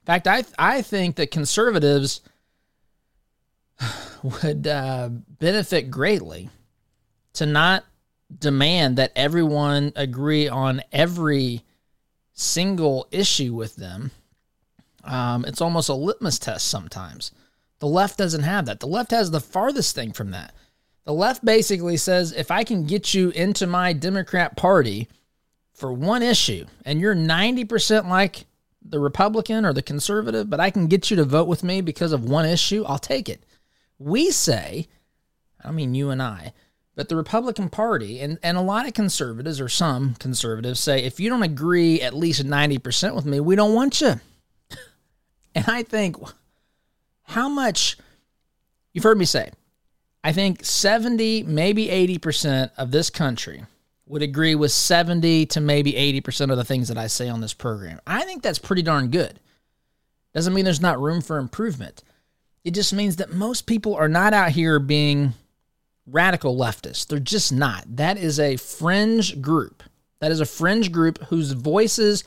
In 0.01 0.05
fact, 0.05 0.27
I, 0.27 0.43
I 0.57 0.81
think 0.81 1.15
that 1.17 1.31
conservatives, 1.31 2.21
would 4.23 4.67
uh, 4.67 5.09
benefit 5.39 5.91
greatly 5.91 6.49
to 7.33 7.45
not 7.45 7.85
demand 8.37 8.97
that 8.97 9.11
everyone 9.15 9.91
agree 9.95 10.47
on 10.47 10.81
every 10.91 11.63
single 12.33 13.07
issue 13.11 13.53
with 13.53 13.75
them. 13.75 14.11
Um, 15.03 15.45
it's 15.45 15.61
almost 15.61 15.89
a 15.89 15.93
litmus 15.93 16.39
test 16.39 16.67
sometimes. 16.67 17.31
The 17.79 17.87
left 17.87 18.17
doesn't 18.17 18.43
have 18.43 18.65
that. 18.65 18.79
The 18.79 18.87
left 18.87 19.11
has 19.11 19.31
the 19.31 19.39
farthest 19.39 19.95
thing 19.95 20.11
from 20.11 20.31
that. 20.31 20.53
The 21.05 21.13
left 21.13 21.43
basically 21.43 21.97
says 21.97 22.33
if 22.33 22.51
I 22.51 22.63
can 22.63 22.85
get 22.85 23.13
you 23.13 23.29
into 23.31 23.65
my 23.65 23.93
Democrat 23.93 24.55
Party 24.55 25.07
for 25.79 25.93
one 25.93 26.21
issue 26.21 26.65
and 26.83 26.99
you're 26.99 27.15
90% 27.15 28.07
like 28.09 28.45
the 28.83 28.99
Republican 28.99 29.65
or 29.65 29.73
the 29.73 29.81
conservative, 29.81 30.49
but 30.49 30.59
I 30.59 30.69
can 30.69 30.87
get 30.87 31.09
you 31.09 31.17
to 31.17 31.23
vote 31.23 31.47
with 31.47 31.63
me 31.63 31.81
because 31.81 32.11
of 32.11 32.23
one 32.23 32.45
issue, 32.45 32.83
I'll 32.85 32.99
take 32.99 33.29
it. 33.29 33.43
We 33.97 34.31
say, 34.31 34.87
I 35.63 35.71
mean 35.71 35.93
you 35.93 36.09
and 36.09 36.21
I, 36.21 36.53
but 36.95 37.07
the 37.07 37.15
Republican 37.15 37.69
Party 37.69 38.19
and, 38.19 38.37
and 38.43 38.57
a 38.57 38.61
lot 38.61 38.87
of 38.87 38.93
conservatives 38.93 39.61
or 39.61 39.69
some 39.69 40.15
conservatives 40.15 40.79
say 40.79 41.03
if 41.03 41.19
you 41.19 41.29
don't 41.29 41.43
agree 41.43 42.01
at 42.01 42.13
least 42.13 42.43
90% 42.43 43.15
with 43.15 43.25
me, 43.25 43.39
we 43.39 43.55
don't 43.55 43.73
want 43.73 44.01
you. 44.01 44.19
and 45.55 45.65
I 45.67 45.83
think 45.83 46.17
how 47.23 47.47
much 47.47 47.97
you've 48.93 49.03
heard 49.03 49.17
me 49.17 49.25
say, 49.25 49.51
I 50.23 50.33
think 50.33 50.65
70, 50.65 51.43
maybe 51.43 51.87
80% 51.87 52.71
of 52.77 52.91
this 52.91 53.09
country 53.09 53.63
would 54.09 54.23
agree 54.23 54.55
with 54.55 54.71
70 54.71 55.45
to 55.45 55.61
maybe 55.61 55.93
80% 55.93 56.51
of 56.51 56.57
the 56.57 56.65
things 56.65 56.87
that 56.87 56.97
I 56.97 57.07
say 57.07 57.29
on 57.29 57.41
this 57.41 57.53
program. 57.53 58.01
I 58.07 58.23
think 58.23 58.41
that's 58.41 58.59
pretty 58.59 58.81
darn 58.81 59.09
good. 59.09 59.39
Doesn't 60.33 60.53
mean 60.53 60.65
there's 60.65 60.81
not 60.81 60.99
room 60.99 61.21
for 61.21 61.37
improvement. 61.37 62.03
It 62.63 62.71
just 62.71 62.91
means 62.91 63.17
that 63.17 63.31
most 63.31 63.67
people 63.67 63.95
are 63.95 64.09
not 64.09 64.33
out 64.33 64.51
here 64.51 64.79
being 64.79 65.33
radical 66.07 66.57
leftists. 66.57 67.05
They're 67.05 67.19
just 67.19 67.53
not. 67.53 67.85
That 67.87 68.17
is 68.17 68.39
a 68.39 68.57
fringe 68.57 69.41
group. 69.41 69.83
That 70.21 70.31
is 70.31 70.41
a 70.41 70.45
fringe 70.45 70.91
group 70.91 71.23
whose 71.25 71.51
voices 71.51 72.23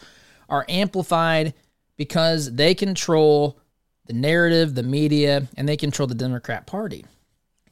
are 0.48 0.64
amplified 0.68 1.52
because 1.96 2.54
they 2.54 2.76
control 2.76 3.58
the 4.06 4.12
narrative, 4.12 4.76
the 4.76 4.84
media, 4.84 5.48
and 5.56 5.68
they 5.68 5.76
control 5.76 6.06
the 6.06 6.14
Democrat 6.14 6.64
Party. 6.64 7.04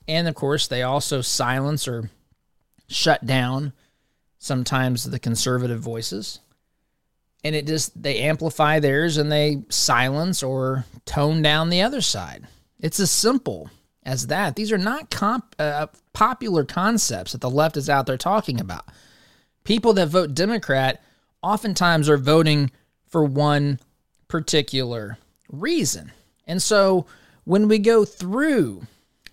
And 0.08 0.26
of 0.26 0.34
course, 0.34 0.66
they 0.66 0.82
also 0.82 1.20
silence 1.20 1.86
or 1.86 2.10
shut 2.88 3.24
down 3.24 3.72
sometimes 4.40 5.04
the 5.04 5.18
conservative 5.18 5.80
voices. 5.80 6.40
And 7.44 7.54
it 7.54 7.66
just, 7.66 8.02
they 8.02 8.18
amplify 8.20 8.80
theirs 8.80 9.16
and 9.16 9.30
they 9.30 9.62
silence 9.68 10.42
or 10.42 10.86
tone 11.04 11.42
down 11.42 11.70
the 11.70 11.82
other 11.82 12.00
side. 12.00 12.46
It's 12.80 12.98
as 12.98 13.10
simple 13.10 13.70
as 14.02 14.26
that. 14.26 14.56
These 14.56 14.72
are 14.72 14.78
not 14.78 15.10
comp, 15.10 15.54
uh, 15.58 15.86
popular 16.12 16.64
concepts 16.64 17.32
that 17.32 17.40
the 17.42 17.50
left 17.50 17.76
is 17.76 17.88
out 17.88 18.06
there 18.06 18.16
talking 18.16 18.60
about. 18.60 18.86
People 19.64 19.92
that 19.94 20.08
vote 20.08 20.34
Democrat 20.34 21.02
oftentimes 21.42 22.08
are 22.08 22.16
voting 22.16 22.70
for 23.06 23.24
one 23.24 23.78
particular 24.26 25.18
reason. 25.50 26.12
And 26.46 26.62
so 26.62 27.06
when 27.44 27.68
we 27.68 27.78
go 27.78 28.06
through 28.06 28.86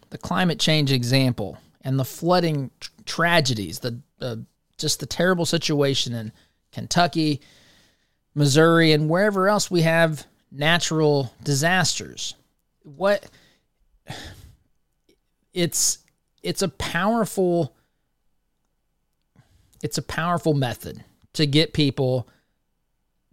the 0.09 0.17
climate 0.17 0.59
change 0.59 0.91
example 0.91 1.57
and 1.81 1.97
the 1.97 2.05
flooding 2.05 2.71
tr- 2.79 2.89
tragedies, 3.05 3.79
the 3.79 3.99
uh, 4.19 4.35
just 4.77 4.99
the 4.99 5.05
terrible 5.05 5.45
situation 5.45 6.13
in 6.13 6.31
Kentucky, 6.71 7.41
Missouri, 8.35 8.91
and 8.91 9.09
wherever 9.09 9.47
else 9.47 9.71
we 9.71 9.81
have 9.81 10.25
natural 10.51 11.33
disasters, 11.43 12.35
what 12.83 13.29
it's 15.53 15.99
it's 16.43 16.61
a 16.61 16.69
powerful 16.69 17.75
it's 19.83 19.97
a 19.97 20.03
powerful 20.03 20.53
method 20.53 21.03
to 21.33 21.45
get 21.45 21.73
people 21.73 22.27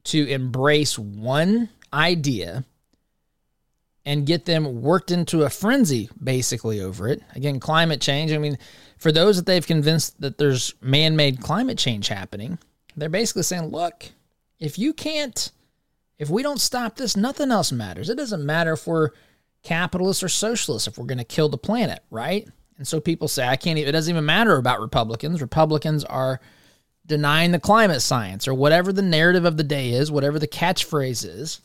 to 0.05 0.27
embrace 0.29 0.99
one 0.99 1.69
idea 1.93 2.65
and 4.07 4.27
get 4.27 4.45
them 4.45 4.83
worked 4.83 5.11
into 5.11 5.45
a 5.45 5.51
frenzy 5.51 6.11
basically 6.23 6.81
over 6.81 7.09
it. 7.09 7.23
Again, 7.35 7.59
climate 7.59 8.01
change. 8.01 8.33
I 8.33 8.39
mean, 8.39 8.59
for 8.99 9.11
those 9.11 9.37
that 9.37 9.47
they've 9.47 9.67
convinced 9.67 10.21
that 10.21 10.39
there's 10.39 10.75
man 10.81 11.17
made 11.17 11.41
climate 11.41 11.79
change 11.79 12.09
happening, 12.09 12.59
they're 12.97 13.09
basically 13.09 13.43
saying, 13.43 13.69
look, 13.69 14.11
if 14.59 14.79
you 14.79 14.93
can't, 14.93 15.51
if 16.19 16.29
we 16.29 16.43
don't 16.43 16.61
stop 16.61 16.97
this, 16.97 17.17
nothing 17.17 17.51
else 17.51 17.73
matters. 17.73 18.11
It 18.11 18.17
doesn't 18.17 18.45
matter 18.45 18.73
if 18.75 18.87
we're 18.87 19.11
capitalists 19.63 20.23
or 20.23 20.29
socialists, 20.29 20.87
if 20.87 20.99
we're 20.99 21.07
going 21.07 21.19
to 21.19 21.25
kill 21.25 21.49
the 21.49 21.59
planet, 21.59 22.01
right? 22.11 22.47
And 22.77 22.87
so 22.87 23.01
people 23.01 23.29
say, 23.29 23.47
I 23.47 23.57
can't, 23.57 23.79
even, 23.79 23.89
it 23.89 23.93
doesn't 23.93 24.13
even 24.13 24.27
matter 24.27 24.57
about 24.57 24.81
Republicans. 24.81 25.41
Republicans 25.41 26.05
are 26.05 26.41
denying 27.07 27.53
the 27.53 27.61
climate 27.61 28.03
science 28.03 28.47
or 28.47 28.55
whatever 28.55 28.93
the 28.93 29.03
narrative 29.03 29.45
of 29.45 29.57
the 29.57 29.65
day 29.65 29.91
is, 29.91 30.11
whatever 30.11 30.39
the 30.39 30.49
catchphrase 30.49 31.25
is 31.27 31.61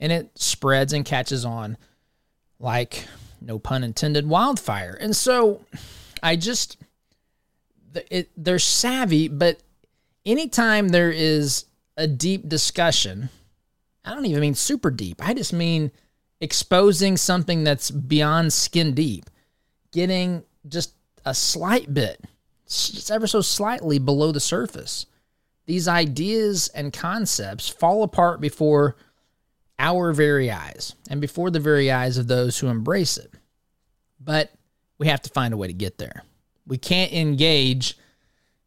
and 0.00 0.12
it 0.12 0.30
spreads 0.34 0.92
and 0.92 1.04
catches 1.04 1.44
on 1.44 1.76
like 2.58 3.06
no 3.40 3.58
pun 3.58 3.84
intended 3.84 4.26
wildfire. 4.26 4.96
And 5.00 5.14
so 5.14 5.64
i 6.22 6.36
just 6.36 6.76
it, 8.10 8.30
they're 8.36 8.58
savvy 8.58 9.28
but 9.28 9.60
anytime 10.24 10.88
there 10.88 11.10
is 11.10 11.64
a 11.96 12.06
deep 12.06 12.48
discussion 12.48 13.28
i 14.04 14.14
don't 14.14 14.24
even 14.24 14.40
mean 14.40 14.54
super 14.54 14.90
deep 14.90 15.20
i 15.26 15.34
just 15.34 15.52
mean 15.52 15.90
exposing 16.40 17.16
something 17.16 17.64
that's 17.64 17.90
beyond 17.90 18.52
skin 18.52 18.94
deep 18.94 19.28
getting 19.90 20.44
just 20.68 20.94
a 21.24 21.34
slight 21.34 21.92
bit 21.92 22.24
just 22.72 23.10
ever 23.10 23.26
so 23.26 23.40
slightly 23.40 23.98
below 23.98 24.32
the 24.32 24.40
surface. 24.40 25.06
These 25.66 25.88
ideas 25.88 26.68
and 26.68 26.92
concepts 26.92 27.68
fall 27.68 28.02
apart 28.02 28.40
before 28.40 28.96
our 29.78 30.12
very 30.12 30.50
eyes 30.50 30.94
and 31.10 31.20
before 31.20 31.50
the 31.50 31.60
very 31.60 31.90
eyes 31.90 32.18
of 32.18 32.28
those 32.28 32.58
who 32.58 32.68
embrace 32.68 33.16
it. 33.16 33.32
But 34.20 34.52
we 34.98 35.08
have 35.08 35.22
to 35.22 35.30
find 35.30 35.52
a 35.52 35.56
way 35.56 35.66
to 35.66 35.72
get 35.72 35.98
there. 35.98 36.22
We 36.66 36.78
can't 36.78 37.12
engage 37.12 37.96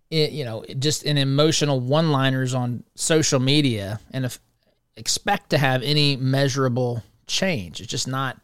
in, 0.09 0.33
you 0.33 0.43
know, 0.43 0.65
just 0.79 1.03
in 1.03 1.17
emotional 1.17 1.79
one-liners 1.79 2.53
on 2.53 2.83
social 2.95 3.39
media 3.39 3.99
and 4.11 4.25
if, 4.25 4.39
expect 4.97 5.51
to 5.51 5.57
have 5.57 5.81
any 5.83 6.15
measurable 6.17 7.03
change. 7.27 7.79
It's 7.79 7.89
just 7.89 8.07
not 8.07 8.37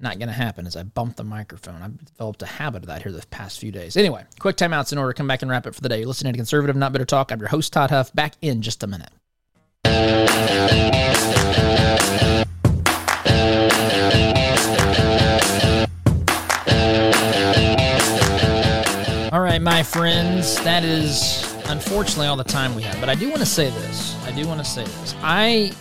not 0.00 0.18
going 0.18 0.28
to 0.28 0.34
happen 0.34 0.66
as 0.66 0.76
I 0.76 0.82
bump 0.82 1.16
the 1.16 1.24
microphone. 1.24 1.80
I've 1.80 2.04
developed 2.04 2.42
a 2.42 2.46
habit 2.46 2.82
of 2.82 2.88
that 2.88 3.02
here 3.02 3.12
the 3.12 3.24
past 3.28 3.58
few 3.58 3.72
days. 3.72 3.96
Anyway, 3.96 4.24
quick 4.38 4.56
timeouts 4.56 4.92
in 4.92 4.98
order. 4.98 5.12
Come 5.12 5.26
back 5.26 5.42
and 5.42 5.50
wrap 5.50 5.66
it 5.66 5.74
for 5.74 5.80
the 5.80 5.88
day. 5.88 5.98
You're 5.98 6.08
listening 6.08 6.32
to 6.32 6.36
Conservative 6.36 6.76
Not 6.76 6.92
Bitter 6.92 7.06
Talk. 7.06 7.32
I'm 7.32 7.40
your 7.40 7.48
host, 7.48 7.72
Todd 7.72 7.90
Huff. 7.90 8.12
Back 8.12 8.34
in 8.42 8.60
just 8.60 8.82
a 8.82 8.86
minute. 8.86 9.10
My 19.64 19.82
friends, 19.82 20.62
that 20.62 20.84
is 20.84 21.50
unfortunately 21.68 22.26
all 22.26 22.36
the 22.36 22.44
time 22.44 22.74
we 22.74 22.82
have. 22.82 23.00
But 23.00 23.08
I 23.08 23.14
do 23.14 23.30
want 23.30 23.40
to 23.40 23.46
say 23.46 23.70
this. 23.70 24.14
I 24.26 24.32
do 24.32 24.46
want 24.46 24.60
to 24.60 24.64
say 24.64 24.84
this. 24.84 25.14
I 25.22 25.72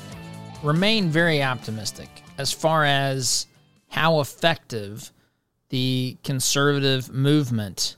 remain 0.64 1.10
very 1.10 1.44
optimistic 1.44 2.08
as 2.38 2.54
far 2.54 2.86
as 2.86 3.46
how 3.90 4.22
effective 4.22 5.12
the 5.68 6.18
conservative 6.24 7.12
movement 7.12 7.98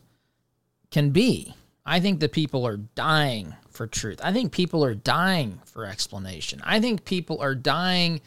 can 0.90 1.12
be. 1.12 1.54
I 1.86 2.00
think 2.00 2.20
that 2.22 2.32
people 2.32 2.66
are 2.66 2.78
dying 2.78 3.54
for 3.70 3.86
truth. 3.86 4.20
I 4.24 4.34
think 4.34 4.52
people 4.52 4.84
are 4.84 4.96
dying 4.96 5.62
for 5.66 5.86
explanation. 5.86 6.64
I 6.64 6.80
think 6.80 7.06
people 7.06 7.40
are 7.42 7.54
dying 7.54 8.22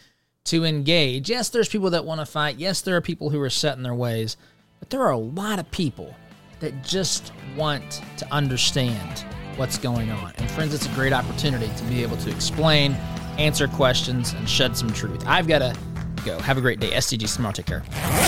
to 0.44 0.64
engage. 0.64 1.28
Yes, 1.28 1.48
there's 1.48 1.68
people 1.68 1.90
that 1.90 2.04
want 2.04 2.20
to 2.20 2.26
fight. 2.26 2.58
Yes, 2.58 2.82
there 2.82 2.94
are 2.94 3.00
people 3.00 3.30
who 3.30 3.40
are 3.40 3.50
set 3.50 3.76
in 3.76 3.82
their 3.82 3.94
ways. 3.94 4.36
But 4.78 4.90
there 4.90 5.02
are 5.02 5.10
a 5.10 5.18
lot 5.18 5.58
of 5.58 5.68
people 5.72 6.14
that 6.60 6.82
just 6.82 7.32
want 7.56 8.02
to 8.16 8.32
understand 8.32 9.24
what's 9.56 9.78
going 9.78 10.10
on. 10.10 10.32
And 10.38 10.50
friends, 10.50 10.74
it's 10.74 10.86
a 10.86 10.90
great 10.90 11.12
opportunity 11.12 11.68
to 11.76 11.84
be 11.84 12.02
able 12.02 12.16
to 12.18 12.30
explain, 12.30 12.92
answer 13.38 13.68
questions, 13.68 14.32
and 14.32 14.48
shed 14.48 14.76
some 14.76 14.92
truth. 14.92 15.24
I've 15.26 15.48
got 15.48 15.58
to 15.60 15.76
go. 16.24 16.38
Have 16.40 16.58
a 16.58 16.60
great 16.60 16.80
day. 16.80 16.90
STG 16.90 17.28
Smart. 17.28 17.56
Take 17.56 17.66
care. 17.66 17.82